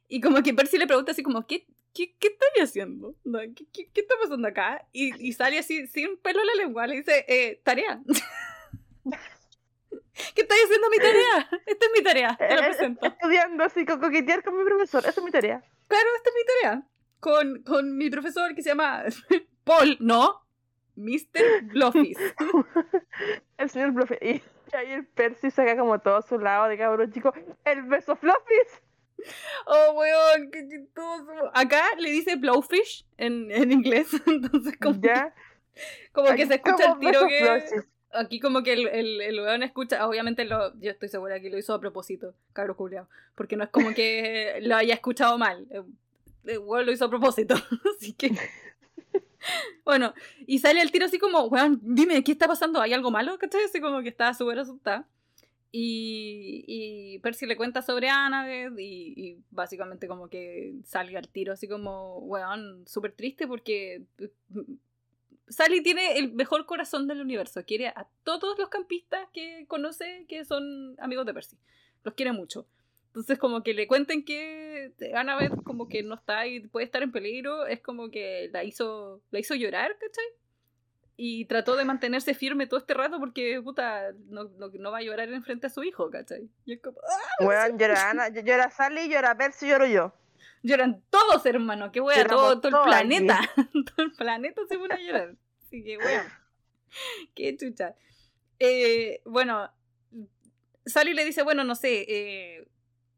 [0.08, 3.14] y como que Percy le pregunta así como, ¿qué, qué, qué estoy haciendo?
[3.54, 4.86] ¿Qué, qué, qué está pasando acá?
[4.92, 8.00] Y, y, sale así, sin pelo en la lengua, le dice, eh, tarea.
[10.34, 11.48] ¿Qué estoy haciendo mi tarea?
[11.66, 13.06] Esta es mi tarea, te lo eh, presento.
[13.06, 15.60] Estudiando así, coquetear con mi profesor, esa es mi tarea.
[15.88, 16.86] Claro, esta es mi tarea
[17.24, 19.02] con, con mi profesor que se llama
[19.64, 20.42] Paul, ¿no?
[20.94, 21.62] Mr.
[21.72, 22.18] Bluffis.
[23.56, 24.18] el señor Bluffis.
[24.20, 27.32] Y ahí el Percy saca como todo a su lado de cabrón chico.
[27.64, 28.82] ¡El beso Fluffis!
[29.64, 31.50] Oh, weón, qué chistoso.
[31.54, 34.08] Acá le dice Blowfish en, en inglés.
[34.26, 35.32] Entonces, como, ¿Ya?
[35.74, 35.80] Que,
[36.12, 37.64] como que se escucha el tiro que.
[38.12, 40.06] Aquí, como que el, el, el weón escucha.
[40.06, 43.08] Obviamente, lo, yo estoy segura que lo hizo a propósito, cabro culiao.
[43.34, 45.66] Porque no es como que lo haya escuchado mal
[46.46, 47.54] igual lo hizo a propósito.
[47.96, 48.30] así que.
[49.84, 50.14] bueno,
[50.46, 52.80] y sale el tiro así como, weón, dime, ¿qué está pasando?
[52.80, 53.38] ¿Hay algo malo?
[53.38, 53.64] ¿Cachai?
[53.64, 55.08] Así como que está súper asustada.
[55.76, 61.52] Y, y Percy le cuenta sobre Annabeth y, y básicamente como que sale al tiro
[61.52, 64.04] así como, weón, súper triste porque
[64.50, 64.74] mm,
[65.48, 67.64] Sally tiene el mejor corazón del universo.
[67.64, 71.56] Quiere a todos los campistas que conoce que son amigos de Percy.
[72.02, 72.66] Los quiere mucho.
[73.14, 77.12] Entonces, como que le cuenten que Annabeth como que no está y puede estar en
[77.12, 80.24] peligro, es como que la hizo, la hizo llorar, ¿cachai?
[81.16, 85.28] Y trató de mantenerse firme todo este rato porque, puta, no, no, va a llorar
[85.28, 86.50] en frente a su hijo, ¿cachai?
[86.66, 87.44] Y es como, ¡ah!
[87.44, 90.12] Bueno, llora, Ana, llora Sally, llora Percy, lloro yo.
[90.64, 93.38] Lloran todos, hermano, que wea, todo, todo el planeta.
[93.94, 95.36] todo el planeta se pone a llorar.
[95.62, 96.26] Así que, weón.
[97.36, 97.94] Qué chucha.
[98.58, 99.70] Eh, bueno,
[100.84, 102.66] Sally le dice, bueno, no sé, eh,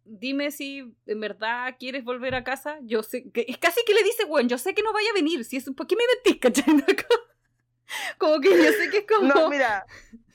[0.06, 2.78] dime si en verdad quieres volver a casa.
[2.82, 5.14] Yo sé, que, es casi que le dice, bueno, yo sé que no vaya a
[5.14, 5.44] venir.
[5.44, 6.64] Si es, ¿Por qué me metís, cachai?
[8.18, 9.28] como que yo sé que es como...
[9.28, 9.84] No, mira.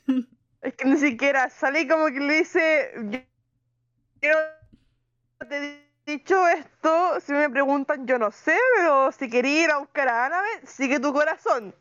[0.61, 2.91] es que ni siquiera sale como que le dice,
[4.21, 4.31] yo
[5.47, 9.79] te he dicho esto, si me preguntan, yo no sé, pero si quería ir a
[9.79, 11.75] buscar a Annabeth, sigue tu corazón.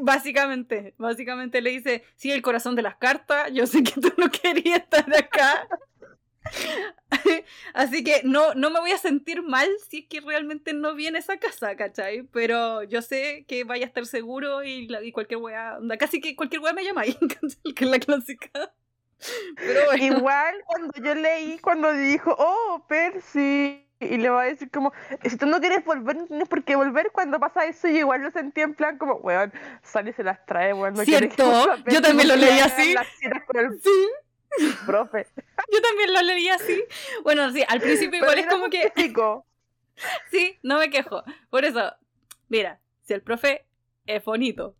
[0.00, 4.30] básicamente, básicamente le dice, sigue el corazón de las cartas, yo sé que tú no
[4.30, 5.66] querías estar acá.
[7.74, 11.18] Así que no, no me voy a sentir mal si es que realmente no viene
[11.18, 12.22] esa casa, ¿cachai?
[12.32, 16.62] Pero yo sé que vaya a estar seguro y, y cualquier weá, casi que cualquier
[16.62, 17.16] weá me llama ahí,
[17.74, 18.72] que es la clásica.
[19.56, 24.92] Pero Igual cuando yo leí, cuando dijo, oh, Percy, y le va a decir como,
[25.24, 28.22] si tú no quieres volver, no tienes por qué volver cuando pasa eso, y igual
[28.22, 30.94] lo sentí en plan como, weón, sale y se las trae, weón.
[30.94, 31.76] No ¿Cierto?
[31.86, 32.94] Yo también lo leí así.
[33.82, 34.08] Sí.
[34.86, 35.26] Profe.
[35.72, 36.84] Yo también lo leí así.
[37.22, 38.92] Bueno, sí, al principio igual es como que.
[40.28, 41.22] Sí, no me quejo.
[41.50, 41.94] Por eso,
[42.48, 43.64] mira, si el profe
[44.06, 44.76] es bonito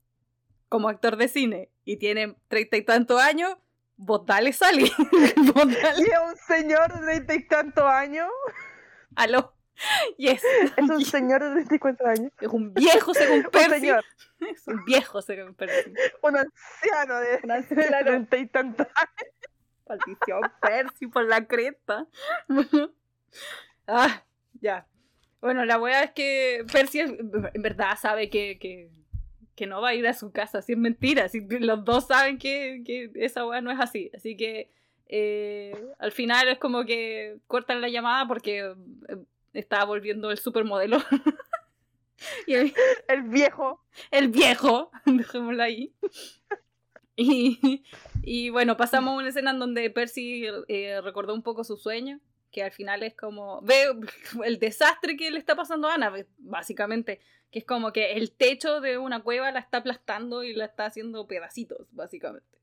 [0.68, 3.56] como actor de cine y tiene treinta y tantos años,
[3.96, 4.90] vos dale Sally.
[5.54, 6.00] dale.
[6.00, 8.28] Y es un señor de treinta y tantos años.
[9.14, 9.54] Aló.
[10.16, 10.42] Yes.
[10.76, 12.32] Es un señor de 34 años.
[12.40, 13.90] Es un viejo según Percy.
[14.40, 15.92] Es un viejo según Percy.
[16.22, 17.38] Un anciano de
[18.04, 19.34] treinta y tantos años.
[19.88, 22.06] Maldición, Percy por la cresta.
[23.86, 24.24] ah,
[24.60, 24.86] ya.
[25.40, 28.90] Bueno, la wea es que Percy en verdad sabe que, que,
[29.54, 31.28] que, no va a ir a su casa, si es mentira.
[31.28, 34.10] Si los dos saben que, que esa wea no es así.
[34.14, 34.70] Así que
[35.06, 39.16] eh, al final es como que cortan la llamada porque eh,
[39.52, 40.98] está volviendo el supermodelo.
[42.46, 42.74] y el,
[43.08, 43.84] el, viejo.
[44.10, 45.92] El viejo, dejémoslo ahí.
[47.16, 47.84] Y,
[48.22, 52.62] y bueno, pasamos una escena en donde Percy eh, recordó un poco su sueño, que
[52.62, 53.86] al final es como, ve
[54.44, 58.80] el desastre que le está pasando a Ana, básicamente, que es como que el techo
[58.80, 62.58] de una cueva la está aplastando y la está haciendo pedacitos, básicamente.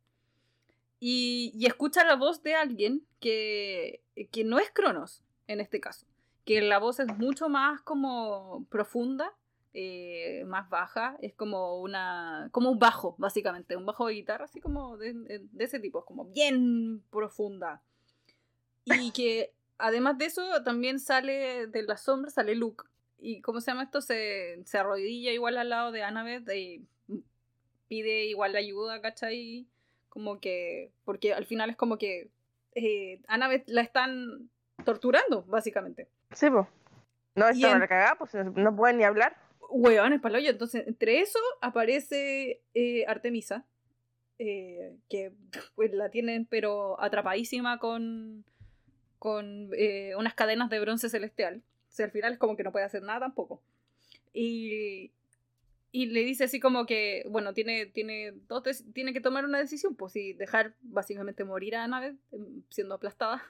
[0.99, 6.05] Y, y escucha la voz de alguien que, que no es Cronos, en este caso,
[6.45, 9.33] que la voz es mucho más como profunda
[9.73, 14.59] eh, más baja, es como una como un bajo, básicamente, un bajo de guitarra, así
[14.59, 17.81] como de, de ese tipo, es como bien profunda.
[18.85, 22.83] Y que además de eso, también sale de la sombra, sale Luke.
[23.17, 26.85] Y como se llama esto, se, se arrodilla igual al lado de Annabeth y
[27.87, 29.67] pide igual la ayuda, ¿cachai?
[30.09, 32.29] Como que, porque al final es como que
[32.75, 34.49] eh, Annabeth la están
[34.83, 36.09] torturando, básicamente.
[36.31, 36.67] Sí, pues.
[37.35, 37.79] No, está en...
[37.87, 39.37] cagada, pues no puede ni hablar
[39.71, 43.65] hueones para Entonces, entre eso aparece eh, Artemisa,
[44.39, 45.33] eh, que
[45.75, 48.43] pues la tienen pero atrapadísima con,
[49.19, 51.61] con eh, unas cadenas de bronce celestial.
[51.89, 53.61] O sea, al final es como que no puede hacer nada tampoco.
[54.33, 55.11] Y,
[55.91, 58.63] y le dice así como que, bueno, tiene, tiene, dos
[58.93, 63.43] tiene que tomar una decisión, pues si dejar básicamente morir a Annabeth em, siendo aplastada,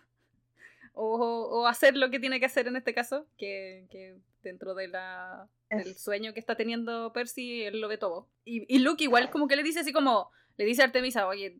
[0.93, 4.87] o, o, hacer lo que tiene que hacer en este caso, que, que dentro de
[4.87, 8.29] la, del sueño que está teniendo Percy, él lo ve todo.
[8.45, 11.59] Y, y, Luke igual como que le dice así como, le dice a Artemisa, oye,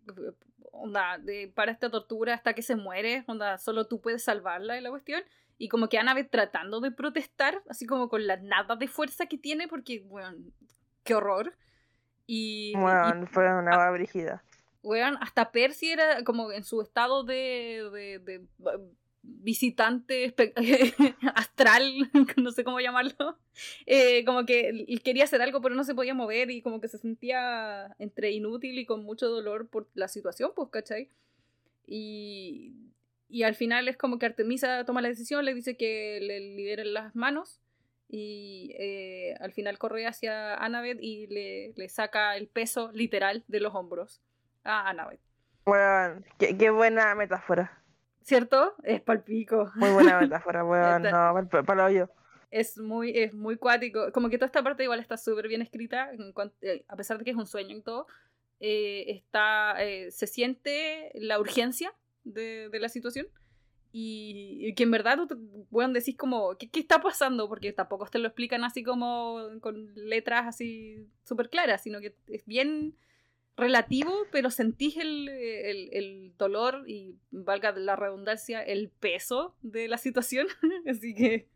[0.72, 4.82] onda, de, para esta tortura hasta que se muere, onda, solo tú puedes salvarla de
[4.82, 5.24] la cuestión.
[5.58, 9.38] Y como que Annabeth tratando de protestar, así como con la nada de fuerza que
[9.38, 10.36] tiene, porque, bueno,
[11.04, 11.56] qué horror.
[12.26, 14.44] Y, bueno, fue una ah, brígida.
[14.82, 18.48] Bueno, hasta Percy era como en su estado de, de, de
[19.24, 20.34] visitante
[21.36, 23.38] astral, no sé cómo llamarlo,
[23.86, 26.98] eh, como que quería hacer algo pero no se podía mover y como que se
[26.98, 31.10] sentía entre inútil y con mucho dolor por la situación, pues, ¿cachai?
[31.86, 32.74] Y,
[33.30, 36.94] y al final es como que Artemisa toma la decisión, le dice que le liberen
[36.94, 37.60] las manos
[38.08, 43.60] y eh, al final corre hacia Annabeth y le, le saca el peso literal de
[43.62, 44.22] los hombros
[44.64, 45.22] a Annabeth.
[45.66, 47.81] Weón, qué, qué buena metáfora.
[48.22, 48.76] ¿Cierto?
[48.84, 49.72] Es palpico.
[49.76, 51.04] Muy buena metáfora, weón.
[51.04, 52.10] No, para lo yo.
[52.50, 54.12] Es muy, es muy cuático.
[54.12, 56.12] Como que toda esta parte igual está súper bien escrita,
[56.62, 58.08] eh, a pesar de que es un sueño y todo.
[58.60, 61.94] Eh, está, eh, se siente la urgencia
[62.24, 63.28] de, de la situación
[63.94, 65.20] y, que en verdad
[65.70, 67.50] puedan decir como, ¿qué, ¿qué, está pasando?
[67.50, 72.46] Porque tampoco te lo explican así como con letras así súper claras, sino que es
[72.46, 72.96] bien
[73.62, 80.48] relativo, pero sentís el, el, dolor y, valga la redundancia, el peso de la situación.
[80.90, 81.48] así que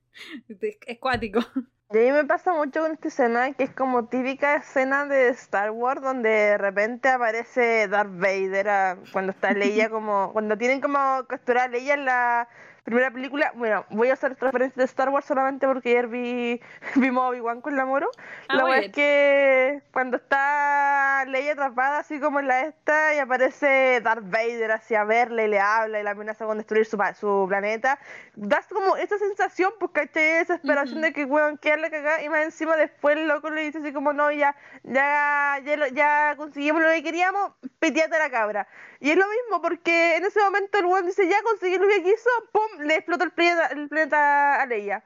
[0.88, 1.40] es cuático.
[1.94, 5.30] Y a mí me pasa mucho con esta escena, que es como típica escena de
[5.30, 10.82] Star Wars, donde de repente aparece Darth Vader ah, cuando está Leia como, cuando tienen
[10.82, 10.98] como
[11.28, 12.50] capturar a Leia la
[12.86, 16.62] primera película, bueno, voy a hacer referencia de Star Wars solamente porque ayer vi,
[16.96, 18.10] vimos Obi-Wan con la moro.
[18.48, 24.00] Ah, la es que cuando está Leia atrapada así como en la esta y aparece
[24.02, 27.98] Darth Vader hacia verle y le habla y la amenaza con destruir su, su planeta,
[28.36, 30.24] das como esa sensación, pues ¿cachai?
[30.24, 33.80] Esa desesperación de que weón, la cagada y más encima después el loco le dice
[33.80, 38.68] así como no, ya, ya, ya, ya conseguimos lo que queríamos, pitiate la cabra.
[39.00, 42.04] Y es lo mismo porque en ese momento el weón dice ya conseguí lo que
[42.04, 45.04] quiso, pum, le explotó el planeta, el planeta a Leia.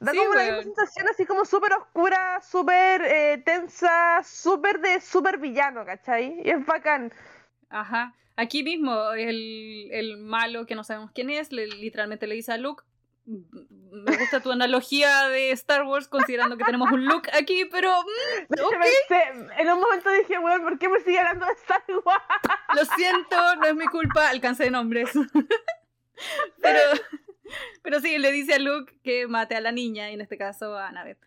[0.00, 5.84] Da como una sensación así como súper oscura, súper eh, tensa, súper de súper villano,
[5.86, 6.42] ¿cachai?
[6.44, 7.12] Y es bacán.
[7.70, 8.14] Ajá.
[8.36, 12.58] Aquí mismo, el, el malo que no sabemos quién es, le, literalmente le dice a
[12.58, 12.84] Luke,
[13.26, 18.50] me gusta tu analogía de Star Wars considerando que tenemos un Luke aquí, pero mm,
[19.58, 22.22] en un momento dije, bueno, ¿por qué me sigue hablando de Star Wars?
[22.74, 25.10] Lo siento, no es mi culpa, alcancé nombres.
[26.62, 26.80] Pero,
[27.82, 30.76] pero sí, le dice a Luke que mate a la niña, y en este caso
[30.76, 31.18] a Annabeth.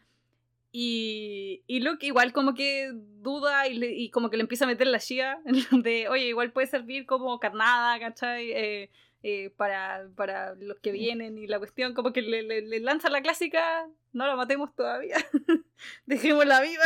[0.72, 4.86] Y, y Luke igual como que duda y, y, como que le empieza a meter
[4.86, 5.40] la chía
[5.72, 8.52] de, oye, igual puede servir como carnada, ¿cachai?
[8.52, 8.90] Eh,
[9.22, 13.22] eh, para, para los que vienen y la cuestión como que le, le, lanza la
[13.22, 15.18] clásica, no la matemos todavía,
[16.06, 16.86] dejémosla viva,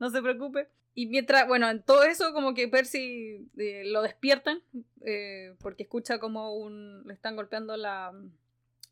[0.00, 0.68] no se preocupe.
[0.94, 4.62] Y mientras, bueno, en todo eso como que Percy eh, lo despiertan
[5.04, 7.02] eh, porque escucha como un...
[7.06, 8.12] le están golpeando la...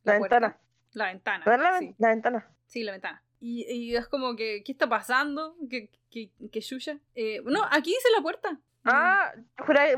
[0.03, 0.59] La, ventana.
[0.93, 1.45] La ventana.
[1.47, 1.95] La, sí.
[1.99, 2.51] la, ventana.
[2.67, 3.23] Sí, la ventana.
[3.41, 5.57] Y, y, es como que, ¿qué está pasando?
[5.71, 6.99] ¿Qué, qué, qué Yuya?
[7.15, 8.61] Eh, no, aquí dice la puerta.
[8.85, 9.33] Ah,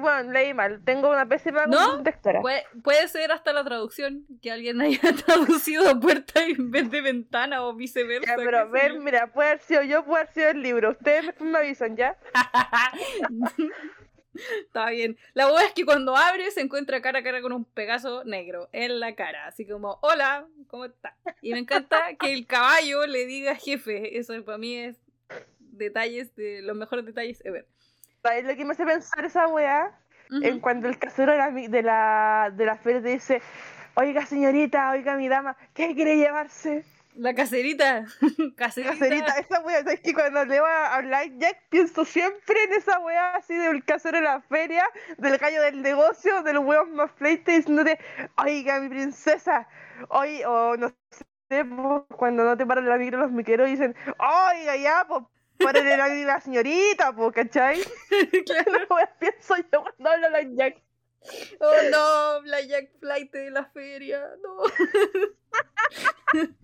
[0.01, 0.83] bueno, leí mal.
[0.85, 2.03] Tengo una pésima ¿No?
[2.43, 7.65] Puede, puede ser hasta la traducción, que alguien haya traducido puerta en vez de ventana
[7.65, 8.35] o viceversa.
[8.37, 10.91] pero ver, mira, puede haber sido yo, puede haber sido el libro.
[10.91, 12.19] Ustedes me avisan, ¿ya?
[14.35, 15.17] Está bien.
[15.33, 18.69] La verdad es que cuando abre se encuentra cara a cara con un Pegaso negro
[18.73, 19.47] en la cara.
[19.47, 21.17] Así como, hola, ¿cómo está?
[21.41, 24.19] Y me encanta que el caballo le diga jefe.
[24.19, 24.97] Eso para mí es
[25.59, 27.67] detalles de los mejores detalles ever.
[28.25, 29.93] ¿Sabes lo que me hace pensar esa weá?
[30.31, 33.43] En cuando el casero de la, de la, de la feria te dice,
[33.97, 36.87] oiga señorita, oiga mi dama, ¿qué quiere llevarse?
[37.17, 38.07] La caserita.
[38.57, 38.93] caserita.
[38.95, 42.99] Caserita, esa weá, es que cuando le va a hablar Jack pienso siempre en esa
[43.01, 44.85] weá así del casero de la feria,
[45.19, 47.99] del gallo del negocio, del huevos más fleite diciéndote,
[48.39, 49.69] oiga mi princesa,
[50.09, 50.89] oiga, o no
[51.51, 51.67] sé,
[52.17, 55.25] cuando no te paran la micro los miqueros dicen, oiga ya, pues
[55.59, 57.81] para la, la señorita, po, ¿cachai?
[58.47, 58.87] claro.
[59.19, 60.83] pienso yo cuando hablo la Jack.
[61.61, 64.59] Oh no, la Jack Flight de la feria, no.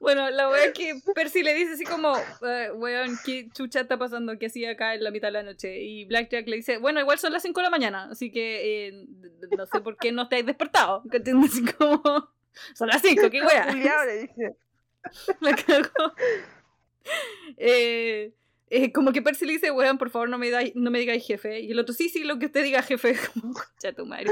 [0.00, 3.96] bueno, la wea es que Percy le dice así como, uh, weón, ¿qué chucha está
[3.96, 4.38] pasando?
[4.38, 5.80] ¿Qué hacía acá en la mitad de la noche?
[5.80, 9.06] Y Blackjack le dice, bueno, igual son las 5 de la mañana, así que eh,
[9.56, 11.02] no sé por qué no te has despertado.
[11.10, 11.52] ¿Entiendes?
[11.52, 12.02] Así como,
[12.74, 13.66] son las 5, qué wea.
[14.06, 14.56] le dice.
[15.40, 16.14] La cago.
[17.56, 18.32] Eh,
[18.70, 21.60] eh, como que Percy le dice, weón, por favor no me, no me digáis jefe.
[21.60, 23.14] Y el otro, sí, sí, lo que usted diga jefe.
[23.34, 24.30] Como, ya tu madre.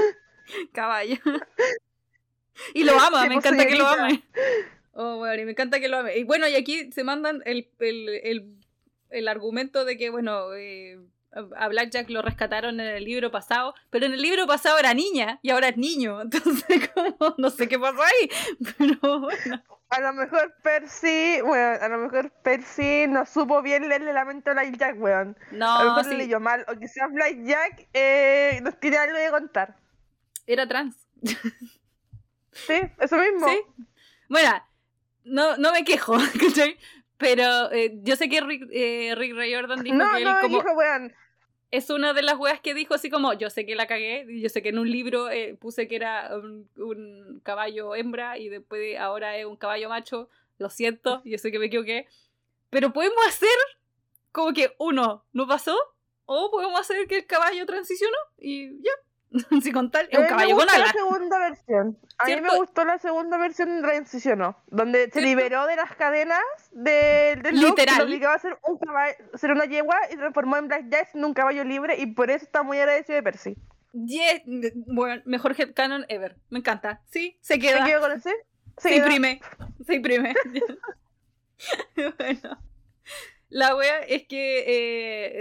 [0.73, 1.15] Caballo.
[2.73, 4.23] y lo ama, me encanta que lo ame.
[4.93, 6.17] Oh, bueno, y me encanta que lo ame.
[6.17, 8.55] Y bueno, y aquí se mandan el, el, el,
[9.09, 10.99] el argumento de que, bueno, eh,
[11.55, 15.39] a Blackjack lo rescataron en el libro pasado, pero en el libro pasado era niña
[15.41, 16.21] y ahora es niño.
[16.21, 18.29] Entonces, como, no sé qué pasó ahí,
[18.77, 19.63] pero bueno.
[19.89, 24.49] A lo mejor Percy, bueno, a lo mejor Percy no supo bien leerle la mente
[24.49, 25.37] a Blackjack, weón.
[25.51, 29.29] No, a lo mejor le leyó mal, o quizás Blackjack eh, nos tiene algo de
[29.29, 29.75] contar.
[30.47, 31.07] Era trans.
[32.51, 33.47] sí, eso mismo.
[33.47, 33.61] Sí.
[34.29, 34.51] Bueno,
[35.25, 36.77] no, no me quejo, ¿cachai?
[37.17, 40.57] Pero eh, yo sé que Rick, eh, Rick Ray Jordan dijo que él no, como...
[40.57, 41.13] Dijo, weón
[41.73, 44.47] es una de las weas que dijo así como, yo sé que la cagué, yo
[44.47, 49.35] sé que en un libro eh, puse que era un, caballo hembra y después ahora
[49.37, 52.05] es un caballo macho, lo siento, yo sé que me equivoqué,
[52.69, 53.49] pero podemos hacer
[54.31, 55.75] como que uno, no pasó,
[56.25, 58.91] o podemos hacer que el caballo transicionó y ya.
[59.63, 60.91] Sin contar, es un caballo con gustó la alas.
[60.93, 61.97] segunda versión.
[62.19, 65.27] A mí me gustó la segunda versión transicionó, donde se ¿Cierto?
[65.27, 66.39] liberó de las cadenas
[66.71, 67.97] del look, Literal.
[67.97, 71.25] lo obligaba a ser un caballo, ser una yegua y transformó en Black Jack en
[71.25, 73.55] un caballo libre y por eso está muy agradecido de Percy.
[73.93, 74.41] Yes,
[74.87, 76.35] bueno, mejor headcanon ever.
[76.49, 77.01] Me encanta.
[77.09, 77.85] Sí, se ¿Se queda.
[77.85, 78.31] quedó con ese?
[78.77, 79.39] Se imprime.
[79.85, 80.33] Se imprime.
[82.17, 82.59] bueno.
[83.49, 84.63] La wea es que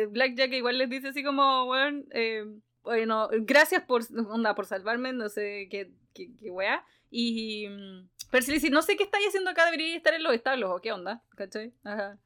[0.02, 1.74] eh, Blackjack igual les dice así como,
[2.10, 2.44] eh,
[2.82, 6.84] bueno, gracias por, onda, por salvarme, no sé qué, qué, qué wea.
[7.10, 10.32] Y mm, Percy le dice, no sé qué estáis haciendo acá, debería estar en los
[10.34, 11.72] establos, o qué onda, ¿cachai?
[11.84, 12.18] Ajá.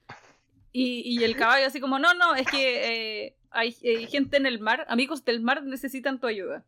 [0.72, 4.46] Y, y el caballo así como, no, no, es que eh, hay eh, gente en
[4.46, 6.64] el mar, amigos del mar necesitan tu ayuda.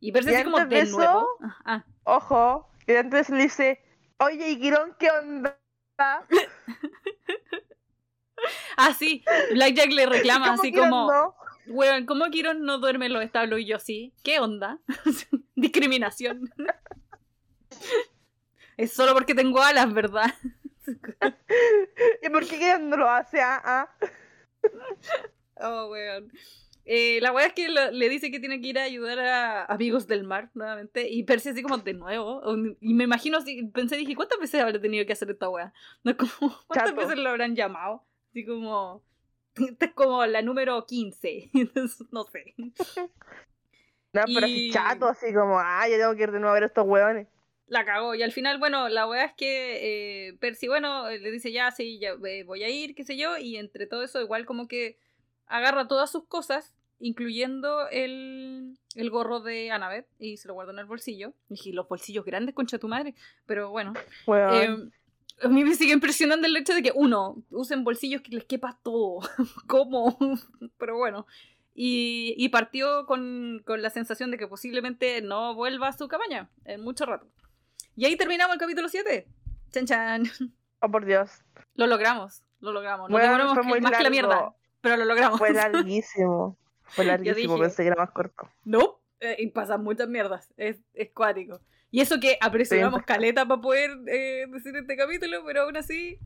[0.00, 1.26] Y Percy Y así como, de eso- nuevo.
[1.64, 3.82] Ah, Ojo, y antes le dice,
[4.18, 5.58] oye, ¿y Quirón qué onda?
[8.76, 11.34] Ah, sí, Blackjack le reclama ¿Cómo así como?
[11.68, 13.60] Weón, ¿cómo Kiron no duerme en los establos?
[13.60, 14.78] Y yo sí, ¿qué onda?
[15.56, 16.50] Discriminación.
[18.76, 20.32] es solo porque tengo alas, ¿verdad?
[22.22, 23.40] ¿Y por qué Quirón no lo hace?
[23.40, 23.88] Ah, ah.
[25.60, 26.32] Oh, weón.
[26.90, 29.64] Eh, la weá es que lo- le dice que tiene que ir a ayudar a
[29.66, 31.06] amigos del mar nuevamente.
[31.08, 32.40] Y Percy así como de nuevo.
[32.80, 35.74] Y me imagino así, pensé, dije, ¿cuántas veces habrá tenido que hacer esta weá?
[36.04, 36.30] No, como,
[36.66, 37.00] ¿Cuántas Chato.
[37.02, 38.06] veces lo habrán llamado?
[38.30, 39.04] Así como.
[39.70, 41.50] Esta es como la número 15.
[41.54, 42.54] Entonces, no sé.
[44.12, 46.54] No, pero Y- así chato, así como, ah, yo tengo que ir de nuevo a
[46.54, 47.26] ver estos hueones.
[47.66, 48.14] La cagó.
[48.14, 51.70] Y al final, bueno, la weá es que eh, Percy, bueno, eh, le dice ya,
[51.70, 53.36] sí, ya eh, voy a ir, qué sé yo.
[53.36, 54.98] Y entre todo eso, igual como que
[55.46, 60.78] agarra todas sus cosas, incluyendo el, el gorro de Annabeth, y se lo guarda en
[60.78, 61.34] el bolsillo.
[61.50, 63.14] Y dije, los bolsillos grandes, concha tu madre.
[63.44, 63.92] Pero bueno.
[64.28, 64.74] Eh,
[65.42, 68.78] a mí me sigue impresionando el hecho de que, uno, usen bolsillos que les quepa
[68.82, 69.20] todo.
[69.66, 70.18] ¿Cómo?
[70.78, 71.26] Pero bueno.
[71.74, 76.50] Y, y partió con, con la sensación de que posiblemente no vuelva a su cabaña
[76.64, 77.28] en mucho rato.
[77.94, 79.28] Y ahí terminamos el capítulo 7.
[79.70, 80.24] Chan chan.
[80.80, 81.30] oh, por Dios.
[81.74, 82.42] Lo logramos.
[82.60, 83.08] Lo logramos.
[83.10, 84.54] Bueno, demoramos fue muy más que la mierda.
[84.80, 85.38] Pero lo logramos.
[85.38, 86.56] Fue larguísimo.
[86.82, 87.64] Fue larguísimo, dije.
[87.64, 88.48] pensé que era más corto.
[88.64, 90.52] No, eh, y pasan muchas mierdas.
[90.56, 91.60] Es, es cuático.
[91.90, 93.06] Y eso que apresuramos Sí.
[93.06, 96.18] caleta para poder eh, decir este capítulo, pero aún así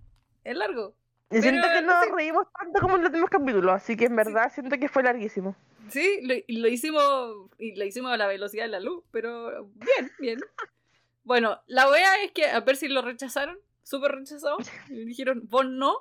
[0.45, 0.95] es largo.
[1.31, 2.11] Y siento que no no sé.
[2.15, 5.57] reímos tanto como en los demás capítulos, así que en verdad siento que fue larguísimo.
[5.89, 10.41] Sí, lo, hicimos y lo hicimos a la velocidad de la luz, pero bien, bien.
[11.25, 14.57] Bueno, la wea es que a Percy lo rechazaron, súper rechazado.
[14.89, 15.97] y dijeron, vos no.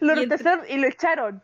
[0.00, 1.42] Lo Y entre- rechazaron y lo echaron.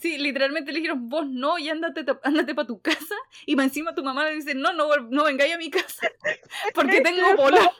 [0.00, 3.14] Sí, literalmente le dijeron, vos no, y ándate, ándate para tu casa.
[3.46, 6.08] Y encima tu mamá le dice, no, no, no vengáis a mi casa.
[6.74, 7.70] Porque tengo polar.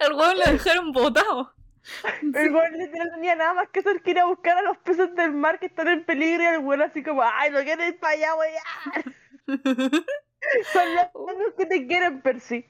[0.00, 1.52] El hueón lo dejaron botado.
[2.22, 4.76] El güey literal no tenía nada más que hacer que ir a buscar a los
[4.78, 7.88] peces del mar que están en peligro y el güey así como, ay, no quieres
[7.88, 8.50] ir para allá, wey.
[10.72, 12.66] Son los que te quieren, Percy.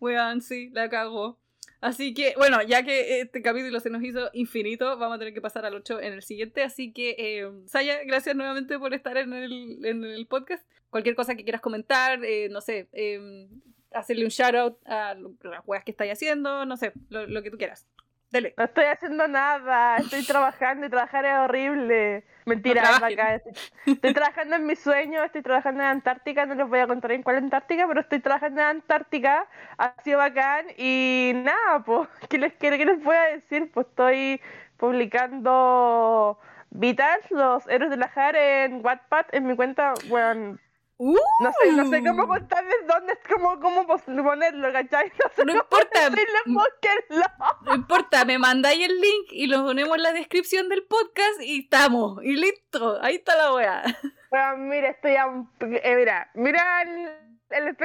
[0.00, 1.38] Weón, sí, la cagó.
[1.80, 5.40] Así que, bueno, ya que este capítulo se nos hizo infinito, vamos a tener que
[5.40, 6.62] pasar al 8 en el siguiente.
[6.62, 10.66] Así que, eh, Saya, gracias nuevamente por estar en el, en el podcast.
[10.90, 13.46] Cualquier cosa que quieras comentar, eh, no sé, eh,
[13.92, 17.50] hacerle un shout out a las weas que estáis haciendo, no sé, lo, lo que
[17.50, 17.86] tú quieras.
[18.30, 18.54] Dele.
[18.58, 22.24] No estoy haciendo nada, estoy trabajando y trabajar es horrible.
[22.44, 23.06] Mentira, No.
[23.06, 23.52] Estoy,
[23.86, 27.22] estoy trabajando en mi sueño, estoy trabajando en Antártica, no les voy a contar en
[27.22, 29.46] cuál Antártica, pero estoy trabajando en Antártica,
[29.78, 33.70] ha sido bacán y nada, pues, ¿qué les, qué, qué les voy a decir?
[33.72, 34.40] Pues estoy
[34.76, 36.38] publicando
[36.70, 40.58] Vital, los héroes de la JAR en Wattpad, en mi cuenta, bueno,
[41.00, 41.16] ¡Uh!
[41.40, 45.10] no sé, no sé cómo contarles dónde, cómo, cómo pos- ponerlo, ¿cachai?
[45.24, 46.10] No sé No cómo importa.
[46.46, 47.24] búsquenlo.
[47.62, 51.60] No importa, me mandáis el link y lo ponemos en la descripción del podcast y
[51.60, 52.22] estamos.
[52.24, 53.82] Y listo, ahí está la wea.
[54.30, 57.08] Bueno, mira, estoy a un- eh, mira, mira el,
[57.50, 57.76] el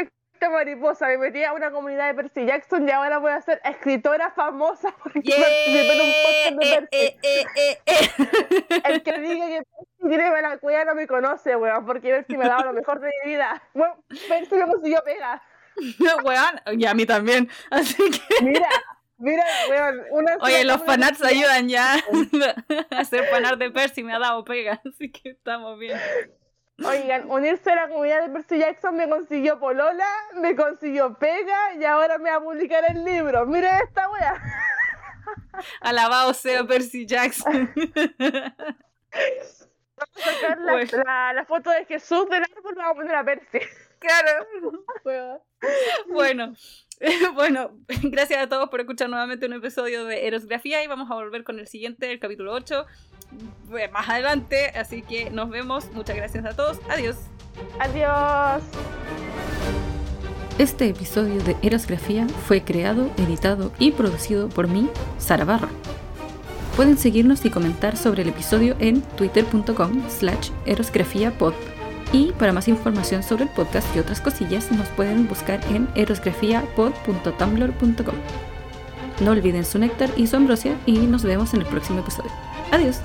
[0.44, 1.08] efecto mariposa.
[1.08, 4.94] Me metí a una comunidad de Percy Jackson y ahora voy a ser escritora famosa
[5.04, 7.18] porque participé en un podcast de Eh, Percy.
[7.24, 8.82] eh, eh.
[8.86, 12.46] El que diga que Percy tiene mala cueva no me conoce, weón, porque Percy me
[12.46, 13.62] ha dado lo mejor de mi vida.
[13.74, 15.42] Bueno, Percy me consiguió pega.
[16.24, 17.50] Weón, y a mí también.
[17.72, 18.70] Así que, Mira,
[19.18, 21.96] mira, weón, una oye, los fanarts ayudan ya.
[22.92, 25.98] Hacer fanart de Percy me ha dado pega, así que estamos bien.
[26.84, 31.84] Oigan, unirse a la comunidad de Percy Jackson me consiguió Polola, me consiguió pega y
[31.86, 33.46] ahora me va a publicar el libro.
[33.46, 34.42] Mire esta wea.
[35.82, 37.72] Alabado sea Percy Jackson.
[39.96, 41.04] Vamos a sacar la, Bueno.
[41.06, 43.60] la- la foto de Jesús del árbol, vamos a poner a Percy.
[44.00, 44.48] claro.
[46.08, 46.54] Bueno,
[47.36, 47.72] bueno,
[48.04, 51.60] gracias a todos por escuchar nuevamente un episodio de Erosgrafía y vamos a volver con
[51.60, 52.86] el siguiente, el capítulo 8.
[53.92, 54.68] más adelante.
[54.76, 55.92] Así que nos vemos.
[55.94, 56.80] Muchas gracias a todos.
[56.90, 57.18] Adiós.
[57.80, 58.64] Adiós.
[60.60, 64.88] Este episodio de Erosgrafía fue creado, editado y producido por mí,
[65.18, 65.70] Sara Barra.
[66.76, 71.54] Pueden seguirnos y comentar sobre el episodio en twitter.com slash erosgrafiapod.
[72.14, 78.16] Y para más información sobre el podcast y otras cosillas nos pueden buscar en erosgrafiapod.tumblr.com.
[79.20, 82.32] No olviden su néctar y su ambrosia y nos vemos en el próximo episodio.
[82.72, 82.98] Adiós.